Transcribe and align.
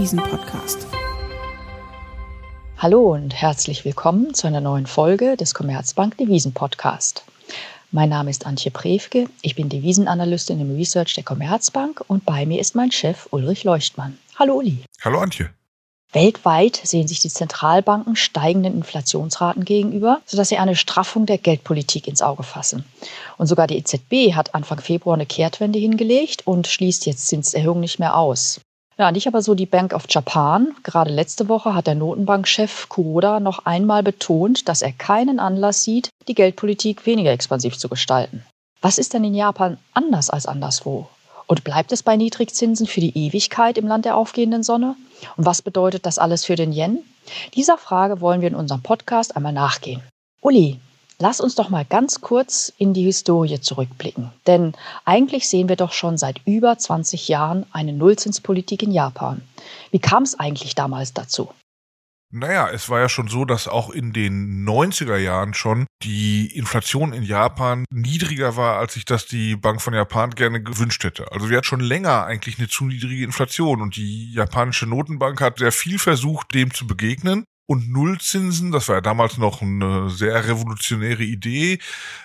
Devisen-Podcast. 0.00 0.86
Hallo 2.78 3.12
und 3.12 3.34
herzlich 3.34 3.84
willkommen 3.84 4.32
zu 4.32 4.46
einer 4.46 4.62
neuen 4.62 4.86
Folge 4.86 5.36
des 5.36 5.52
Commerzbank 5.52 6.16
Devisen 6.16 6.54
Podcast. 6.54 7.22
Mein 7.90 8.08
Name 8.08 8.30
ist 8.30 8.46
Antje 8.46 8.70
Prewke, 8.70 9.28
ich 9.42 9.56
bin 9.56 9.68
Devisenanalystin 9.68 10.58
im 10.58 10.74
Research 10.74 11.12
der 11.16 11.24
Commerzbank 11.24 12.02
und 12.08 12.24
bei 12.24 12.46
mir 12.46 12.62
ist 12.62 12.74
mein 12.74 12.90
Chef 12.90 13.28
Ulrich 13.30 13.64
Leuchtmann. 13.64 14.16
Hallo 14.38 14.54
Uli. 14.54 14.78
Hallo 15.02 15.18
Antje. 15.18 15.50
Weltweit 16.14 16.80
sehen 16.82 17.06
sich 17.06 17.20
die 17.20 17.28
Zentralbanken 17.28 18.16
steigenden 18.16 18.76
Inflationsraten 18.76 19.66
gegenüber, 19.66 20.22
sodass 20.24 20.48
sie 20.48 20.56
eine 20.56 20.76
Straffung 20.76 21.26
der 21.26 21.36
Geldpolitik 21.36 22.08
ins 22.08 22.22
Auge 22.22 22.42
fassen. 22.42 22.86
Und 23.36 23.48
sogar 23.48 23.66
die 23.66 23.76
EZB 23.76 24.34
hat 24.34 24.54
Anfang 24.54 24.80
Februar 24.80 25.16
eine 25.16 25.26
Kehrtwende 25.26 25.78
hingelegt 25.78 26.46
und 26.46 26.68
schließt 26.68 27.04
jetzt 27.04 27.26
Zinserhöhungen 27.26 27.82
nicht 27.82 27.98
mehr 27.98 28.16
aus. 28.16 28.62
Ja, 28.98 29.12
nicht 29.12 29.26
aber 29.26 29.40
so 29.40 29.54
die 29.54 29.66
Bank 29.66 29.94
of 29.94 30.04
Japan. 30.08 30.74
Gerade 30.82 31.10
letzte 31.10 31.48
Woche 31.48 31.74
hat 31.74 31.86
der 31.86 31.94
Notenbankchef 31.94 32.88
Kuroda 32.88 33.40
noch 33.40 33.64
einmal 33.64 34.02
betont, 34.02 34.68
dass 34.68 34.82
er 34.82 34.92
keinen 34.92 35.40
Anlass 35.40 35.84
sieht, 35.84 36.10
die 36.28 36.34
Geldpolitik 36.34 37.06
weniger 37.06 37.30
expansiv 37.30 37.78
zu 37.78 37.88
gestalten. 37.88 38.44
Was 38.82 38.98
ist 38.98 39.14
denn 39.14 39.24
in 39.24 39.34
Japan 39.34 39.78
anders 39.94 40.30
als 40.30 40.46
anderswo? 40.46 41.08
Und 41.46 41.64
bleibt 41.64 41.92
es 41.92 42.02
bei 42.02 42.16
Niedrigzinsen 42.16 42.86
für 42.86 43.00
die 43.00 43.16
Ewigkeit 43.16 43.76
im 43.78 43.86
Land 43.86 44.04
der 44.04 44.16
aufgehenden 44.16 44.62
Sonne? 44.62 44.96
Und 45.36 45.46
was 45.46 45.62
bedeutet 45.62 46.06
das 46.06 46.18
alles 46.18 46.44
für 46.44 46.54
den 46.54 46.72
Yen? 46.72 46.98
Dieser 47.54 47.76
Frage 47.76 48.20
wollen 48.20 48.40
wir 48.40 48.48
in 48.48 48.54
unserem 48.54 48.82
Podcast 48.82 49.36
einmal 49.36 49.52
nachgehen. 49.52 50.02
Uli, 50.40 50.78
lass 51.20 51.40
uns 51.40 51.54
doch 51.54 51.68
mal 51.68 51.84
ganz 51.84 52.20
kurz 52.20 52.72
in 52.78 52.92
die 52.94 53.04
Historie 53.04 53.60
zurückblicken. 53.60 54.32
Denn 54.46 54.72
eigentlich 55.04 55.48
sehen 55.48 55.68
wir 55.68 55.76
doch 55.76 55.92
schon 55.92 56.18
seit 56.18 56.40
über 56.46 56.76
20 56.76 57.28
Jahren 57.28 57.66
eine 57.72 57.92
Nullzinspolitik 57.92 58.82
in 58.82 58.90
Japan. 58.90 59.42
Wie 59.90 59.98
kam 59.98 60.24
es 60.24 60.38
eigentlich 60.38 60.74
damals 60.74 61.12
dazu? 61.12 61.50
Naja, 62.32 62.70
es 62.70 62.88
war 62.88 63.00
ja 63.00 63.08
schon 63.08 63.26
so, 63.26 63.44
dass 63.44 63.66
auch 63.66 63.90
in 63.90 64.12
den 64.12 64.64
90er 64.64 65.16
Jahren 65.16 65.52
schon 65.52 65.86
die 66.04 66.46
Inflation 66.56 67.12
in 67.12 67.24
Japan 67.24 67.84
niedriger 67.92 68.56
war, 68.56 68.78
als 68.78 68.94
sich 68.94 69.04
das 69.04 69.26
die 69.26 69.56
Bank 69.56 69.82
von 69.82 69.94
Japan 69.94 70.30
gerne 70.30 70.62
gewünscht 70.62 71.02
hätte. 71.02 71.32
Also 71.32 71.50
wir 71.50 71.56
hatten 71.56 71.66
schon 71.66 71.80
länger 71.80 72.24
eigentlich 72.26 72.58
eine 72.58 72.68
zu 72.68 72.84
niedrige 72.84 73.24
Inflation 73.24 73.82
und 73.82 73.96
die 73.96 74.32
japanische 74.32 74.86
Notenbank 74.86 75.40
hat 75.40 75.58
sehr 75.58 75.72
viel 75.72 75.98
versucht, 75.98 76.54
dem 76.54 76.72
zu 76.72 76.86
begegnen 76.86 77.44
und 77.70 77.88
Nullzinsen, 77.88 78.72
das 78.72 78.88
war 78.88 78.96
ja 78.96 79.00
damals 79.00 79.38
noch 79.38 79.62
eine 79.62 80.10
sehr 80.10 80.48
revolutionäre 80.48 81.22
Idee, 81.22 81.78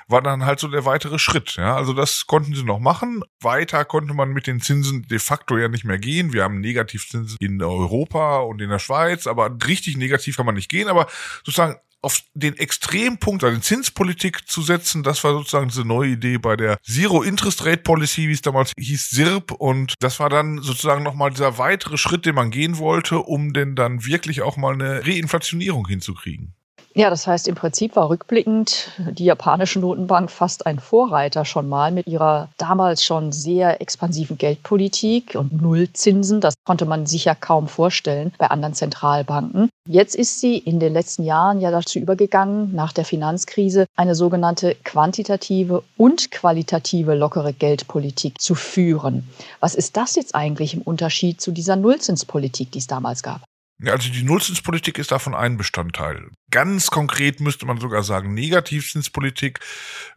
war 0.08 0.24
dann 0.24 0.44
halt 0.44 0.60
so 0.60 0.68
der 0.68 0.86
weitere 0.86 1.20
Schritt. 1.20 1.56
Ja, 1.56 1.76
also 1.76 1.94
das 1.94 2.26
konnten 2.26 2.56
sie 2.56 2.64
noch 2.64 2.80
machen. 2.80 3.22
Weiter 3.42 3.86
konnte 3.86 4.16
man 4.16 4.32
mit 4.32 4.48
den 4.48 4.60
Zinsen 4.60 5.04
de 5.04 5.20
facto 5.20 5.56
ja 5.56 5.68
nicht 5.68 5.86
mehr 5.86 6.00
gehen. 6.00 6.34
Wir 6.34 6.42
haben 6.42 6.62
Negativzinsen 6.62 7.38
in 7.40 7.62
Europa 7.62 8.40
und 8.40 8.60
in 8.60 8.72
der 8.72 8.80
Schweiz, 8.80 9.28
aber 9.28 9.56
richtig 9.68 9.98
negativ 9.98 10.36
kann 10.36 10.48
man 10.48 10.56
nicht 10.56 10.68
gehen. 10.68 10.88
Aber 10.88 11.06
sozusagen 11.44 11.76
auf 12.06 12.22
den 12.36 12.56
Extrempunkt, 12.56 13.44
also 13.44 13.60
Zinspolitik 13.60 14.48
zu 14.48 14.62
setzen, 14.62 15.02
das 15.02 15.24
war 15.24 15.34
sozusagen 15.34 15.70
diese 15.70 15.84
neue 15.86 16.12
Idee 16.12 16.38
bei 16.38 16.56
der 16.56 16.78
Zero 16.84 17.24
Interest 17.24 17.66
Rate 17.66 17.82
Policy, 17.82 18.30
wie 18.30 18.34
es 18.34 18.42
damals 18.42 18.74
hieß, 18.78 19.10
SIRP. 19.10 19.52
Und 19.52 19.96
das 20.00 20.20
war 20.20 20.30
dann 20.30 20.62
sozusagen 20.62 21.04
nochmal 21.04 21.32
dieser 21.32 21.58
weitere 21.58 21.98
Schritt, 21.98 22.26
den 22.26 22.36
man 22.36 22.52
gehen 22.52 22.78
wollte, 22.78 23.18
um 23.18 23.54
denn 23.54 23.76
dann 23.76 24.06
wirklich 24.06 24.44
auch 24.44 24.56
mal 24.56 24.74
eine 24.74 25.06
Reinflationierung 25.06 25.88
hinzukriegen. 25.88 26.54
Ja, 26.98 27.10
das 27.10 27.28
heißt, 27.28 27.50
im 27.50 27.56
Prinzip 27.56 27.98
war 27.98 28.10
rückblickend 28.10 28.90
die 29.12 29.26
japanische 29.26 29.80
Notenbank 29.80 30.32
fast 30.32 30.66
ein 30.66 30.80
Vorreiter 30.80 31.44
schon 31.44 31.68
mal 31.68 31.92
mit 31.92 32.08
ihrer 32.08 32.48
damals 32.58 33.04
schon 33.04 33.34
sehr 33.34 33.82
expansiven 33.82 34.38
Geldpolitik 34.38 35.36
und 35.36 35.62
Nullzinsen. 35.62 36.40
Das 36.40 36.54
konnte 36.64 36.86
man 36.86 37.06
sich 37.06 37.26
ja 37.26 37.36
kaum 37.36 37.68
vorstellen 37.68 38.32
bei 38.38 38.48
anderen 38.48 38.76
Zentralbanken. 38.76 39.68
Jetzt 39.90 40.16
ist 40.16 40.40
sie 40.40 40.58
in 40.58 40.80
den 40.80 40.94
letzten 40.94 41.24
Jahren 41.24 41.60
ja 41.60 41.70
dazu 41.70 42.00
übergegangen, 42.00 42.74
nach 42.74 42.94
der 42.94 43.04
Finanzkrise 43.04 43.88
eine 43.98 44.16
sogenannte 44.16 44.78
quantitative 44.86 45.84
und 45.98 46.32
qualitative 46.32 47.14
lockere 47.14 47.52
Geldpolitik 47.52 48.40
zu 48.40 48.56
führen. 48.56 49.30
Was 49.60 49.76
ist 49.76 49.98
das 49.98 50.16
jetzt 50.16 50.34
eigentlich 50.34 50.74
im 50.74 50.82
Unterschied 50.82 51.42
zu 51.42 51.52
dieser 51.52 51.76
Nullzinspolitik, 51.76 52.72
die 52.72 52.80
es 52.80 52.88
damals 52.88 53.22
gab? 53.22 53.42
Also 53.84 54.10
die 54.10 54.24
Nullzinspolitik 54.24 54.98
ist 54.98 55.12
davon 55.12 55.36
ein 55.36 55.58
Bestandteil. 55.58 56.30
Ganz 56.50 56.92
konkret 56.92 57.42
müsste 57.42 57.66
man 57.66 57.80
sogar 57.80 58.04
sagen 58.04 58.34
Negativzinspolitik, 58.34 59.60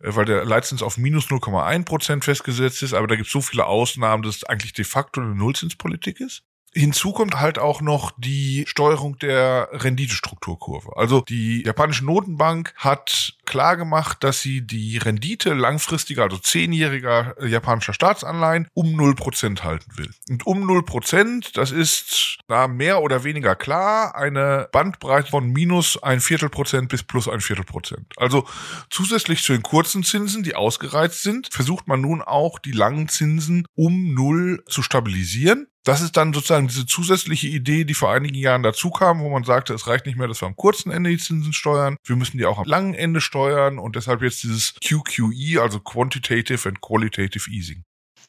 äh, 0.01 0.15
weil 0.15 0.27
der 0.27 0.45
Leitzins 0.45 0.83
auf 0.83 0.97
minus 0.97 1.27
0,1 1.27 1.85
Prozent 1.85 2.25
festgesetzt 2.25 2.83
ist, 2.83 2.95
aber 2.95 3.07
da 3.07 3.17
gibt 3.17 3.27
es 3.27 3.33
so 3.33 3.41
viele 3.41 3.67
Ausnahmen, 3.67 4.23
dass 4.23 4.37
es 4.37 4.45
eigentlich 4.45 4.75
de 4.75 4.85
facto 4.85 5.21
eine 5.21 5.35
Nullzinspolitik 5.35 6.21
ist. 6.21 6.45
Hinzu 6.75 7.13
kommt 7.13 7.41
halt 7.41 7.59
auch 7.59 7.81
noch 7.81 8.13
die 8.19 8.65
Steuerung 8.69 9.19
der 9.19 9.69
Renditestrukturkurve. 9.73 10.97
Also 10.97 11.23
die 11.23 11.65
japanische 11.65 12.05
Notenbank 12.05 12.75
hat 12.77 13.38
klar 13.49 13.77
gemacht, 13.77 14.19
dass 14.23 14.41
sie 14.41 14.65
die 14.65 14.99
Rendite 14.99 15.55
langfristiger, 15.55 16.23
also 16.23 16.39
zehnjähriger 16.39 17.35
japanischer 17.45 17.95
Staatsanleihen 17.95 18.69
um 18.75 18.99
0% 18.99 19.63
halten 19.63 19.91
will. 19.97 20.11
Und 20.29 20.47
um 20.47 20.71
0%, 20.71 21.55
das 21.55 21.73
ist 21.73 22.39
da 22.47 22.69
mehr 22.69 23.03
oder 23.03 23.25
weniger 23.25 23.57
klar 23.57 24.15
eine 24.15 24.69
Bandbreite 24.71 25.31
von 25.31 25.51
minus 25.51 26.01
ein 26.03 26.21
Viertel 26.21 26.49
Prozent 26.49 26.89
bis 26.91 27.03
plus 27.03 27.29
ein 27.29 27.41
Viertel 27.41 27.65
Prozent. 27.65 28.13
Also 28.17 28.47
zusätzlich 28.91 29.43
zu 29.43 29.53
den 29.53 29.63
kurzen 29.63 30.05
Zinsen, 30.05 30.43
die 30.43 30.55
ausgereizt 30.55 31.23
sind, 31.23 31.49
versucht 31.51 31.89
man 31.89 32.01
nun 32.01 32.23
auch 32.23 32.59
die 32.59 32.73
langen 32.73 33.09
Zinsen 33.09 33.67
um 33.75 34.15
null 34.15 34.63
zu 34.69 34.83
stabilisieren. 34.83 35.67
Das 35.89 36.03
ist 36.03 36.19
dann 36.19 36.35
sozusagen 36.35 36.69
diese 36.69 36.85
zusätzliche 36.85 37.47
Idee, 37.47 37.85
die 37.85 37.95
vor 37.95 38.11
einigen 38.13 38.35
Jahren 38.35 38.63
dazu 38.63 38.91
kam, 38.91 39.21
wo 39.21 39.31
man 39.31 39.45
sagte, 39.45 39.73
es 39.73 39.87
reicht 39.87 40.05
nicht 40.05 40.19
mehr, 40.19 40.29
dass 40.29 40.43
wir 40.43 40.47
am 40.47 40.55
kurzen 40.55 40.91
Ende 40.91 41.09
die 41.09 41.17
Zinsen 41.17 41.55
steuern, 41.55 41.97
wir 42.05 42.15
müssen 42.15 42.37
die 42.37 42.45
auch 42.45 42.59
am 42.59 42.67
langen 42.67 42.93
Ende 42.93 43.23
steuern 43.23 43.79
und 43.79 43.97
deshalb 43.97 44.21
jetzt 44.21 44.43
dieses 44.43 44.75
QQE, 44.85 45.63
also 45.63 45.81
Quantitative 45.81 46.69
and 46.69 46.83
Qualitative 46.83 47.51
Easing. 47.51 47.85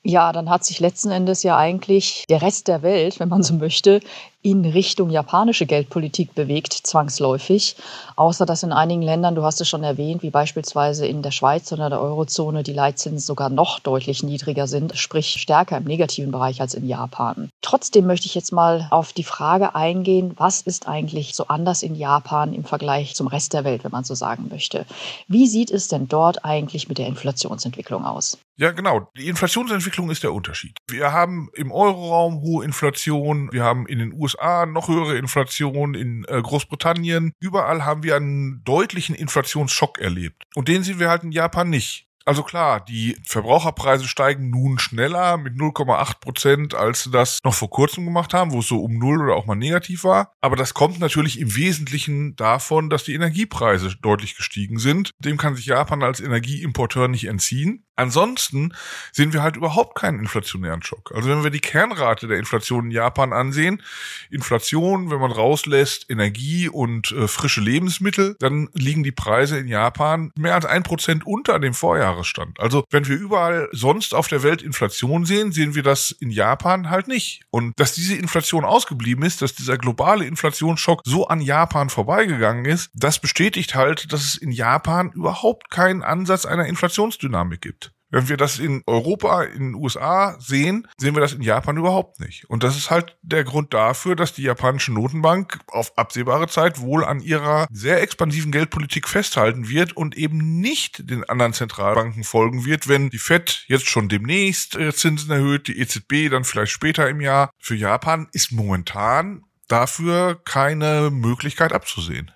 Ja, 0.06 0.31
dann 0.31 0.50
hat 0.50 0.64
sich 0.64 0.80
letzten 0.80 1.12
Endes 1.12 1.44
ja 1.44 1.58
eigentlich 1.58 2.24
der 2.30 2.42
Rest 2.42 2.69
der 2.69 2.81
Welt, 2.81 3.19
wenn 3.19 3.28
man 3.28 3.44
so 3.44 3.53
möchte, 3.56 4.00
in 4.41 4.63
Richtung 4.63 5.09
japanische 5.09 5.66
Geldpolitik 5.66 6.33
bewegt, 6.33 6.73
zwangsläufig. 6.73 7.75
Außer 8.16 8.45
dass 8.45 8.63
in 8.63 8.72
einigen 8.72 9.01
Ländern, 9.01 9.35
du 9.35 9.44
hast 9.44 9.59
es 9.59 9.67
schon 9.67 9.83
erwähnt, 9.83 10.23
wie 10.23 10.29
beispielsweise 10.29 11.05
in 11.05 11.22
der 11.22 11.31
Schweiz 11.31 11.72
oder 11.73 11.89
der 11.89 12.00
Eurozone, 12.00 12.63
die 12.63 12.72
Leitzinsen 12.72 13.19
sogar 13.19 13.50
noch 13.50 13.79
deutlich 13.79 14.23
niedriger 14.23 14.67
sind, 14.67 14.97
sprich 14.97 15.27
stärker 15.39 15.77
im 15.77 15.83
negativen 15.83 16.31
Bereich 16.31 16.61
als 16.61 16.73
in 16.73 16.88
Japan. 16.88 17.50
Trotzdem 17.61 18.07
möchte 18.07 18.27
ich 18.27 18.35
jetzt 18.35 18.53
mal 18.53 18.88
auf 18.91 19.11
die 19.11 19.23
Frage 19.23 19.75
eingehen, 19.75 20.33
was 20.38 20.61
ist 20.61 20.88
eigentlich 20.88 21.35
so 21.35 21.47
anders 21.47 21.83
in 21.83 21.95
Japan 21.95 22.53
im 22.53 22.63
Vergleich 22.63 23.16
zum 23.16 23.27
Rest 23.27 23.53
der 23.53 23.66
Welt, 23.66 23.83
wenn 23.83 23.91
man 23.91 24.06
so 24.06 24.16
sagen 24.16 24.47
möchte. 24.50 24.85
Wie 25.27 25.47
sieht 25.47 25.69
es 25.69 25.89
denn 25.89 26.07
dort 26.07 26.45
eigentlich 26.45 26.88
mit 26.88 26.97
der 26.97 27.07
Inflationsentwicklung 27.07 28.06
aus? 28.06 28.38
Ja, 28.57 28.71
genau. 28.71 29.09
Die 29.17 29.29
Inflationsentwicklung 29.29 30.09
ist 30.09 30.23
der 30.23 30.33
Unterschied. 30.33 30.77
Wir 30.89 31.13
haben 31.13 31.50
im 31.53 31.71
Euroraum 31.71 32.41
hohe 32.41 32.66
Inflation, 32.66 33.50
wir 33.53 33.63
haben 33.63 33.85
in 33.88 34.00
den 34.00 34.13
USA 34.13 34.28
USA 34.29 34.66
noch 34.66 34.88
höhere 34.88 35.17
Inflation, 35.17 35.94
in 35.94 36.25
äh, 36.28 36.41
Großbritannien. 36.41 37.34
Überall 37.40 37.85
haben 37.85 38.03
wir 38.03 38.16
einen 38.16 38.63
deutlichen 38.63 39.16
Inflationsschock 39.16 40.00
erlebt. 40.00 40.44
Und 40.56 40.67
den 40.67 40.84
sehen 40.84 41.00
wir 41.00 41.09
halt 41.09 41.23
in 41.23 41.31
Japan 41.31 41.69
nicht. 41.69 42.09
Also 42.29 42.44
klar, 42.44 42.79
die 42.79 43.17
Verbraucherpreise 43.23 44.07
steigen 44.07 44.51
nun 44.51 44.78
schneller 44.78 45.38
mit 45.38 45.56
0,8 45.56 46.19
Prozent, 46.19 46.75
als 46.75 47.01
sie 47.01 47.09
das 47.09 47.40
noch 47.44 47.56
vor 47.56 47.72
kurzem 47.72 48.06
gemacht 48.06 48.35
haben, 48.35 48.51
wo 48.51 48.59
es 48.59 48.67
so 48.67 48.84
um 48.84 49.00
null 49.00 49.19
oder 49.19 49.34
auch 49.34 49.47
mal 49.47 49.56
negativ 49.56 50.03
war. 50.03 50.31
Aber 50.39 50.56
das 50.56 50.75
kommt 50.75 51.00
natürlich 51.00 51.39
im 51.39 51.56
Wesentlichen 51.56 52.35
davon, 52.35 52.91
dass 52.91 53.03
die 53.03 53.16
Energiepreise 53.16 53.95
deutlich 54.03 54.38
gestiegen 54.38 54.78
sind. 54.78 55.09
Dem 55.18 55.38
kann 55.38 55.56
sich 55.56 55.66
Japan 55.66 56.03
als 56.03 56.19
Energieimporteur 56.19 57.07
nicht 57.07 57.25
entziehen. 57.25 57.83
Ansonsten 58.00 58.74
sehen 59.12 59.33
wir 59.33 59.44
halt 59.44 59.57
überhaupt 59.57 60.00
keinen 60.00 60.19
inflationären 60.19 60.81
Schock. 60.81 61.12
Also 61.13 61.27
wenn 61.27 61.44
wir 61.44 61.50
die 61.50 61.59
Kernrate 61.59 62.30
der 62.30 62.38
Inflation 62.38 62.86
in 62.86 62.92
Japan 62.92 63.33
ansehen, 63.33 63.83
Inflation, 64.30 65.12
wenn 65.12 65.19
man 65.19 65.33
rauslässt, 65.33 66.09
Energie 66.09 66.69
und 66.69 67.12
äh, 67.12 67.27
frische 67.27 67.59
Lebensmittel, 67.59 68.38
dann 68.39 68.69
liegen 68.74 69.04
die 69.04 69.12
Preise 69.12 69.57
in 69.59 69.68
Japan 69.68 70.31
mehr 70.38 70.56
als 70.56 70.65
ein 70.65 70.83
Prozent 70.83 71.27
unter 71.27 71.59
dem 71.59 71.74
Vorjahresstand. 72.19 72.60
Also 72.60 72.83
wenn 72.89 73.07
wir 73.07 73.18
überall 73.18 73.69
sonst 73.71 74.13
auf 74.13 74.27
der 74.27 74.44
Welt 74.44 74.62
Inflation 74.62 75.25
sehen, 75.25 75.51
sehen 75.51 75.75
wir 75.75 75.83
das 75.83 76.12
in 76.12 76.30
Japan 76.30 76.89
halt 76.89 77.07
nicht. 77.07 77.44
Und 77.51 77.80
dass 77.80 77.94
diese 77.94 78.16
Inflation 78.16 78.66
ausgeblieben 78.66 79.24
ist, 79.24 79.42
dass 79.42 79.56
dieser 79.56 79.77
globale 79.77 80.25
Inflationsschock 80.25 81.01
so 81.06 81.27
an 81.27 81.42
Japan 81.42 81.89
vorbeigegangen 81.89 82.66
ist, 82.66 82.92
das 82.94 83.19
bestätigt 83.19 83.75
halt, 83.75 84.12
dass 84.12 84.21
es 84.21 84.36
in 84.36 84.51
Japan 84.51 85.12
überhaupt 85.12 85.69
keinen 85.69 86.04
Ansatz 86.04 86.45
einer 86.45 86.66
Inflationsdynamik 86.66 87.62
gibt. 87.62 87.92
Wenn 88.09 88.27
wir 88.27 88.38
das 88.38 88.59
in 88.59 88.81
Europa, 88.88 89.44
in 89.44 89.71
den 89.71 89.75
USA 89.75 90.35
sehen, 90.39 90.88
sehen 90.97 91.15
wir 91.15 91.21
das 91.21 91.33
in 91.33 91.41
Japan 91.41 91.77
überhaupt 91.77 92.19
nicht. 92.19 92.50
Und 92.50 92.63
das 92.63 92.75
ist 92.75 92.89
halt 92.89 93.17
der 93.21 93.44
Grund 93.44 93.73
dafür, 93.73 94.15
dass 94.15 94.33
die 94.33 94.44
japanische 94.44 94.94
Notenbank 94.94 95.59
auf 95.67 95.97
absehbare 95.97 96.47
Zeit 96.47 96.79
wohl 96.81 97.06
an 97.06 97.19
ihrer 97.19 97.67
sehr 97.71 98.01
expansiven 98.01 98.51
Geldpolitik 98.51 99.07
festhalten 99.07 99.69
wird 99.69 99.95
und 99.95 100.17
eben 100.17 100.59
nicht 100.59 101.09
den 101.09 101.23
anderen 101.29 101.53
Zentralbanken 101.53 102.23
folgen 102.23 102.65
wird, 102.65 102.88
wenn 102.88 103.09
die 103.09 103.19
Fed 103.19 103.63
jetzt 103.67 103.88
schon 103.88 104.09
demnächst 104.09 104.75
äh, 104.75 104.94
Zinsen 104.94 105.31
erhöht, 105.31 105.67
die 105.67 105.79
EZB 105.79 106.29
dann 106.31 106.44
vielleicht 106.44 106.71
später 106.71 107.07
im 107.09 107.21
Jahr. 107.21 107.51
Für 107.59 107.75
Japan 107.75 108.27
ist 108.31 108.51
momentan 108.51 109.44
dafür 109.67 110.41
keine 110.44 111.09
Möglichkeit 111.11 111.73
abzusehen. 111.73 112.31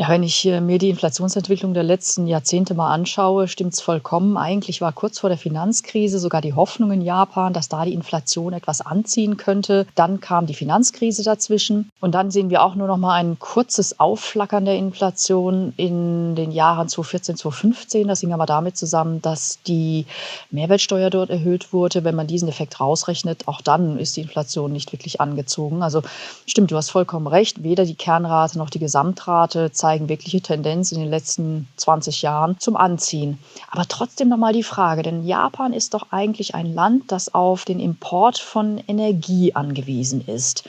Ja, 0.00 0.08
wenn 0.10 0.22
ich 0.22 0.44
mir 0.44 0.78
die 0.78 0.90
Inflationsentwicklung 0.90 1.74
der 1.74 1.82
letzten 1.82 2.28
Jahrzehnte 2.28 2.72
mal 2.74 2.94
anschaue, 2.94 3.48
stimmt 3.48 3.72
es 3.74 3.80
vollkommen. 3.80 4.36
Eigentlich 4.36 4.80
war 4.80 4.92
kurz 4.92 5.18
vor 5.18 5.28
der 5.28 5.38
Finanzkrise 5.38 6.20
sogar 6.20 6.40
die 6.40 6.54
Hoffnung 6.54 6.92
in 6.92 7.02
Japan, 7.02 7.52
dass 7.52 7.68
da 7.68 7.84
die 7.84 7.94
Inflation 7.94 8.52
etwas 8.52 8.80
anziehen 8.80 9.36
könnte. 9.36 9.88
Dann 9.96 10.20
kam 10.20 10.46
die 10.46 10.54
Finanzkrise 10.54 11.24
dazwischen 11.24 11.90
und 12.00 12.14
dann 12.14 12.30
sehen 12.30 12.48
wir 12.48 12.62
auch 12.62 12.76
nur 12.76 12.86
noch 12.86 12.96
mal 12.96 13.14
ein 13.14 13.40
kurzes 13.40 13.98
Aufflackern 13.98 14.66
der 14.66 14.76
Inflation 14.76 15.72
in 15.76 16.36
den 16.36 16.52
Jahren 16.52 16.88
2014, 16.88 17.36
2015. 17.36 18.06
Das 18.06 18.20
hing 18.20 18.32
aber 18.32 18.46
damit 18.46 18.76
zusammen, 18.76 19.20
dass 19.20 19.58
die 19.66 20.06
Mehrwertsteuer 20.52 21.10
dort 21.10 21.30
erhöht 21.30 21.72
wurde. 21.72 22.04
Wenn 22.04 22.14
man 22.14 22.28
diesen 22.28 22.48
Effekt 22.48 22.78
rausrechnet, 22.78 23.48
auch 23.48 23.62
dann 23.62 23.98
ist 23.98 24.16
die 24.16 24.20
Inflation 24.20 24.72
nicht 24.72 24.92
wirklich 24.92 25.20
angezogen. 25.20 25.82
Also 25.82 26.02
stimmt, 26.46 26.70
du 26.70 26.76
hast 26.76 26.90
vollkommen 26.90 27.26
recht. 27.26 27.64
Weder 27.64 27.84
die 27.84 27.96
Kernrate 27.96 28.58
noch 28.58 28.70
die 28.70 28.78
Gesamtrate 28.78 29.72
zeigen 29.72 29.87
zeigen 29.88 30.10
wirkliche 30.10 30.42
Tendenz 30.42 30.92
in 30.92 31.00
den 31.00 31.08
letzten 31.08 31.66
20 31.78 32.20
Jahren 32.20 32.60
zum 32.60 32.76
Anziehen. 32.76 33.38
Aber 33.70 33.88
trotzdem 33.88 34.28
nochmal 34.28 34.52
die 34.52 34.62
Frage, 34.62 35.02
denn 35.02 35.24
Japan 35.26 35.72
ist 35.72 35.94
doch 35.94 36.08
eigentlich 36.10 36.54
ein 36.54 36.74
Land, 36.74 37.04
das 37.10 37.32
auf 37.32 37.64
den 37.64 37.80
Import 37.80 38.36
von 38.38 38.82
Energie 38.86 39.54
angewiesen 39.54 40.22
ist. 40.26 40.64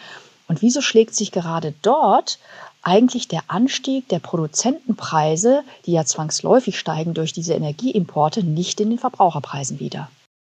Und 0.47 0.61
wieso 0.61 0.79
schlägt 0.79 1.15
sich 1.15 1.33
gerade 1.33 1.73
dort 1.81 2.39
eigentlich 2.81 3.27
der 3.27 3.43
Anstieg 3.49 4.07
der 4.07 4.19
Produzentenpreise, 4.19 5.63
die 5.85 5.91
ja 5.91 6.05
zwangsläufig 6.05 6.79
steigen 6.79 7.13
durch 7.13 7.33
diese 7.33 7.55
Energieimporte, 7.55 8.45
nicht 8.45 8.79
in 8.79 8.89
den 8.89 8.99
Verbraucherpreisen 8.99 9.81
wieder? 9.81 10.07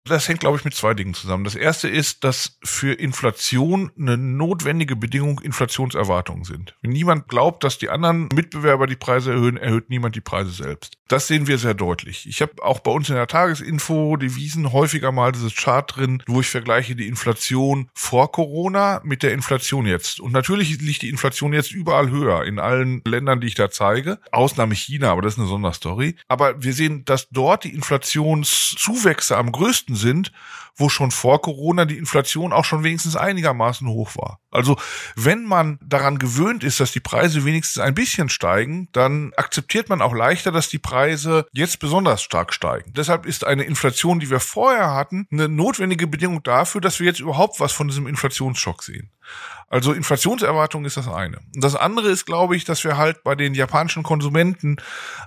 Das 0.06 0.28
hängt, 0.28 0.42
glaube 0.42 0.58
ich, 0.58 0.66
mit 0.66 0.74
zwei 0.74 0.94
Dingen 0.94 1.14
zusammen. 1.14 1.46
Das 1.46 1.56
erste 1.56 1.88
ist, 1.88 2.26
dass 2.26 2.58
für 2.62 2.94
Inflation 2.94 3.90
eine 3.98 4.18
notwendige 4.18 4.98
Bedingung 4.98 5.40
Inflationserwartungen 5.40 6.44
sind. 6.44 6.76
Wenn 6.82 6.92
niemand 6.92 7.30
glaubt, 7.30 7.64
dass 7.64 7.78
die 7.78 7.90
anderen 7.90 8.28
Mitbewerber 8.34 8.86
die 8.86 8.98
Preise 8.98 9.32
erhöhen, 9.32 9.56
erhöht 9.56 9.90
niemand 9.90 10.16
die 10.16 10.22
Preise 10.22 10.52
selbst. 10.52 10.98
Das 11.14 11.28
sehen 11.28 11.46
wir 11.46 11.60
sehr 11.60 11.76
deutlich. 11.76 12.28
Ich 12.28 12.42
habe 12.42 12.54
auch 12.64 12.80
bei 12.80 12.90
uns 12.90 13.08
in 13.08 13.14
der 13.14 13.28
Tagesinfo 13.28 14.18
Devisen 14.18 14.72
häufiger 14.74 15.12
mal 15.12 15.32
dieses 15.32 15.56
Chart 15.56 15.96
drin, 15.96 16.24
wo 16.26 16.42
ich 16.42 16.50
vergleiche 16.50 16.96
die 16.96 17.08
Inflation 17.08 17.88
vor 17.94 18.32
Corona 18.32 19.00
mit 19.04 19.22
der 19.22 19.32
Inflation 19.32 19.86
jetzt. 19.86 20.20
Und 20.20 20.32
natürlich 20.32 20.82
liegt 20.82 21.04
die 21.04 21.10
Inflation 21.10 21.54
jetzt 21.54 21.72
überall 21.72 22.10
höher 22.10 22.46
in 22.46 22.58
allen 22.58 23.04
Ländern, 23.06 23.42
die 23.42 23.46
ich 23.46 23.54
da 23.54 23.70
zeige. 23.70 24.18
Ausnahme 24.32 24.74
China, 24.74 25.12
aber 25.12 25.22
das 25.22 25.34
ist 25.34 25.40
eine 25.40 25.48
Sonderstory. 25.48 26.16
Aber 26.30 26.64
wir 26.64 26.74
sehen, 26.74 27.06
dass 27.06 27.30
dort 27.30 27.64
die 27.64 27.76
Inflationszuwächse 27.76 29.38
am 29.38 29.52
größten 29.52 29.96
sind, 29.96 30.32
wo 30.76 30.90
schon 30.90 31.12
vor 31.12 31.42
Corona 31.42 31.86
die 31.86 31.98
Inflation 31.98 32.52
auch 32.52 32.66
schon 32.66 32.84
wenigstens 32.84 33.16
einigermaßen 33.16 33.88
hoch 33.88 34.16
war. 34.16 34.40
Also 34.50 34.78
wenn 35.16 35.46
man 35.46 35.78
daran 35.84 36.18
gewöhnt 36.18 36.64
ist, 36.64 36.80
dass 36.80 36.92
die 36.92 37.00
Preise 37.00 37.46
wenigstens 37.46 37.82
ein 37.82 37.94
bisschen 37.94 38.30
steigen, 38.30 38.88
dann 38.92 39.34
akzeptiert 39.36 39.90
man 39.90 40.02
auch 40.02 40.14
leichter, 40.14 40.52
dass 40.52 40.70
die 40.70 40.80
Preise 40.80 41.03
jetzt 41.08 41.80
besonders 41.80 42.22
stark 42.22 42.54
steigen. 42.54 42.94
Deshalb 42.94 43.26
ist 43.26 43.46
eine 43.46 43.64
Inflation, 43.64 44.20
die 44.20 44.30
wir 44.30 44.40
vorher 44.40 44.94
hatten, 44.94 45.28
eine 45.32 45.48
notwendige 45.48 46.08
Bedingung 46.08 46.44
dafür, 46.44 46.82
dass 46.82 47.00
wir 47.00 47.08
jetzt 47.08 47.20
überhaupt 47.20 47.60
was 47.60 47.72
von 47.72 47.88
diesem 47.88 48.08
Inflationsschock 48.08 48.84
sehen. 48.84 49.12
Also 49.70 49.94
Inflationserwartung 49.94 50.86
ist 50.86 50.98
das 50.98 51.08
eine. 51.08 51.38
Und 51.56 51.64
das 51.64 51.76
andere 51.76 52.10
ist, 52.10 52.26
glaube 52.26 52.56
ich, 52.56 52.64
dass 52.64 52.84
wir 52.84 52.98
halt 52.98 53.24
bei 53.24 53.34
den 53.34 53.56
japanischen 53.56 54.04
Konsumenten 54.04 54.78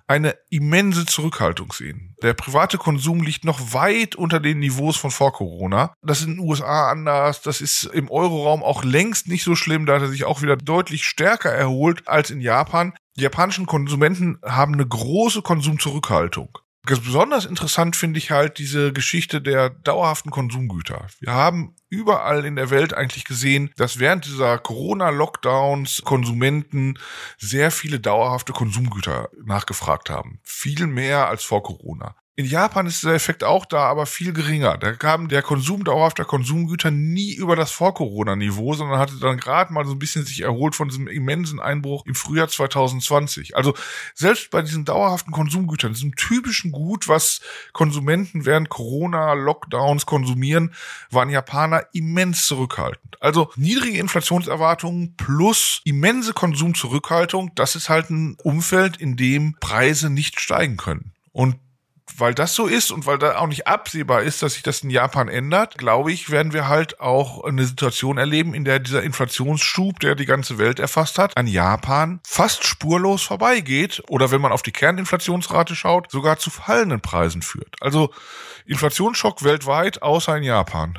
eine 0.07 0.37
immense 0.51 1.05
Zurückhaltung 1.05 1.73
sehen. 1.73 2.15
Der 2.23 2.35
private 2.35 2.79
Konsum 2.79 3.23
liegt 3.23 3.45
noch 3.45 3.73
weit 3.73 4.15
unter 4.15 4.39
den 4.39 4.61
Niveaus 4.61 4.97
von 4.97 5.11
vor 5.11 5.33
Corona. 5.33 5.95
Das 6.03 6.21
ist 6.21 6.27
in 6.27 6.37
den 6.37 6.47
USA 6.47 6.91
anders. 6.91 7.43
Das 7.43 7.61
ist 7.61 7.85
im 7.85 8.09
Euroraum 8.09 8.63
auch 8.63 8.85
längst 8.85 9.27
nicht 9.27 9.43
so 9.43 9.57
schlimm. 9.57 9.85
Da 9.85 9.95
hat 9.95 10.03
er 10.03 10.09
sich 10.09 10.25
auch 10.25 10.43
wieder 10.43 10.57
deutlich 10.57 11.05
stärker 11.05 11.51
erholt 11.51 12.07
als 12.07 12.31
in 12.31 12.41
Japan. 12.41 12.95
Die 13.17 13.23
japanischen 13.23 13.67
Konsumenten 13.67 14.39
haben 14.45 14.75
eine 14.75 14.87
große 14.87 15.41
Konsumzurückhaltung. 15.41 16.59
Besonders 16.87 17.47
interessant 17.47 17.97
finde 17.97 18.19
ich 18.19 18.31
halt 18.31 18.59
diese 18.59 18.93
Geschichte 18.93 19.43
der 19.43 19.71
dauerhaften 19.71 20.31
Konsumgüter. 20.31 21.09
Wir 21.19 21.33
haben 21.33 21.75
überall 21.89 22.45
in 22.45 22.55
der 22.55 22.71
Welt 22.71 22.95
eigentlich 22.95 23.25
gesehen, 23.25 23.73
dass 23.77 23.99
während 23.99 24.25
dieser 24.27 24.59
Corona-Lockdowns 24.59 26.03
Konsumenten 26.05 26.99
sehr 27.39 27.73
viele 27.73 27.99
dauerhafte 27.99 28.53
Konsumgüter 28.53 29.31
nachgefragt 29.45 30.11
haben. 30.11 30.39
Viel 30.45 30.87
mehr 30.87 31.29
als 31.29 31.43
vor 31.43 31.65
Corona. 31.65 32.15
In 32.39 32.45
Japan 32.45 32.87
ist 32.87 33.03
der 33.03 33.15
Effekt 33.15 33.45
auch 33.45 33.65
da, 33.65 33.85
aber 33.85 34.05
viel 34.05 34.35
geringer. 34.35 34.77
Da 34.77 34.93
kam 34.93 35.29
der 35.29 35.41
Konsum 35.41 35.85
dauerhafter 35.85 36.27
Konsumgüter 36.27 36.91
nie 36.91 37.33
über 37.33 37.57
das 37.57 37.71
Vor-Corona-Niveau, 37.71 38.75
sondern 38.75 38.99
hatte 38.99 39.19
dann 39.19 39.39
gerade 39.39 39.73
mal 39.73 39.87
so 39.87 39.93
ein 39.93 39.99
bisschen 39.99 40.27
sich 40.27 40.43
erholt 40.43 40.75
von 40.75 40.91
diesem 40.91 41.09
immensen 41.09 41.61
Einbruch 41.61 42.05
im 42.05 42.15
Frühjahr 42.15 42.49
2020. 42.49 43.57
Also 43.57 43.73
selbst 44.13 44.51
bei 44.51 44.61
diesen 44.61 44.85
dauerhaften 44.85 45.33
Konsumgütern, 45.33 45.95
diesem 45.95 46.15
typischen 46.15 46.73
Gut, 46.73 47.09
was 47.09 47.41
Konsumenten 47.73 48.45
während 48.45 48.69
Corona-Lockdowns 48.69 50.05
konsumieren, 50.05 50.75
waren 51.11 51.31
Japaner 51.31 51.87
immens 51.95 52.47
zurückhaltend. 52.47 53.17
Also 53.19 53.51
niedrige 53.57 53.97
Inflationserwartungen 53.97 55.17
plus 55.17 55.81
immense 55.85 56.35
Konsumzurückhaltung, 56.35 57.53
das 57.55 57.77
ist 57.77 57.89
halt 57.89 58.11
ein 58.11 58.37
Umfeld, 58.43 58.99
in 58.99 59.17
dem 59.17 59.57
Preise 59.59 60.11
nicht 60.11 60.39
steigen 60.39 60.77
können. 60.77 61.13
Und 61.33 61.57
weil 62.17 62.35
das 62.35 62.55
so 62.55 62.67
ist 62.67 62.91
und 62.91 63.07
weil 63.07 63.19
da 63.19 63.39
auch 63.39 63.47
nicht 63.47 63.67
absehbar 63.67 64.23
ist, 64.23 64.43
dass 64.43 64.55
sich 64.55 64.63
das 64.63 64.83
in 64.83 64.91
Japan 64.91 65.29
ändert, 65.29 65.79
glaube 65.79 66.13
ich, 66.13 66.31
werden 66.31 66.53
wir 66.53 66.69
halt 66.69 67.01
auch 67.01 67.45
eine 67.45 67.65
Situation 67.65 68.19
erleben, 68.19 68.55
in 68.55 68.65
der 68.65 68.79
dieser 68.79 69.03
Inflationsschub, 69.03 70.01
der 70.01 70.15
die 70.15 70.27
ganze 70.27 70.59
Welt 70.59 70.79
erfasst 70.79 71.19
hat, 71.19 71.37
an 71.37 71.47
Japan 71.47 72.21
fast 72.27 72.65
spurlos 72.65 73.23
vorbeigeht 73.23 74.03
oder 74.09 74.31
wenn 74.31 74.41
man 74.41 74.53
auf 74.53 74.63
die 74.63 74.73
Kerninflationsrate 74.73 75.75
schaut, 75.75 76.11
sogar 76.11 76.39
zu 76.39 76.51
fallenden 76.51 77.01
Preisen 77.01 77.43
führt. 77.43 77.77
Also 77.81 78.11
Inflationsschock 78.67 79.43
weltweit, 79.43 80.03
außer 80.03 80.37
in 80.37 80.45
Japan. 80.45 80.99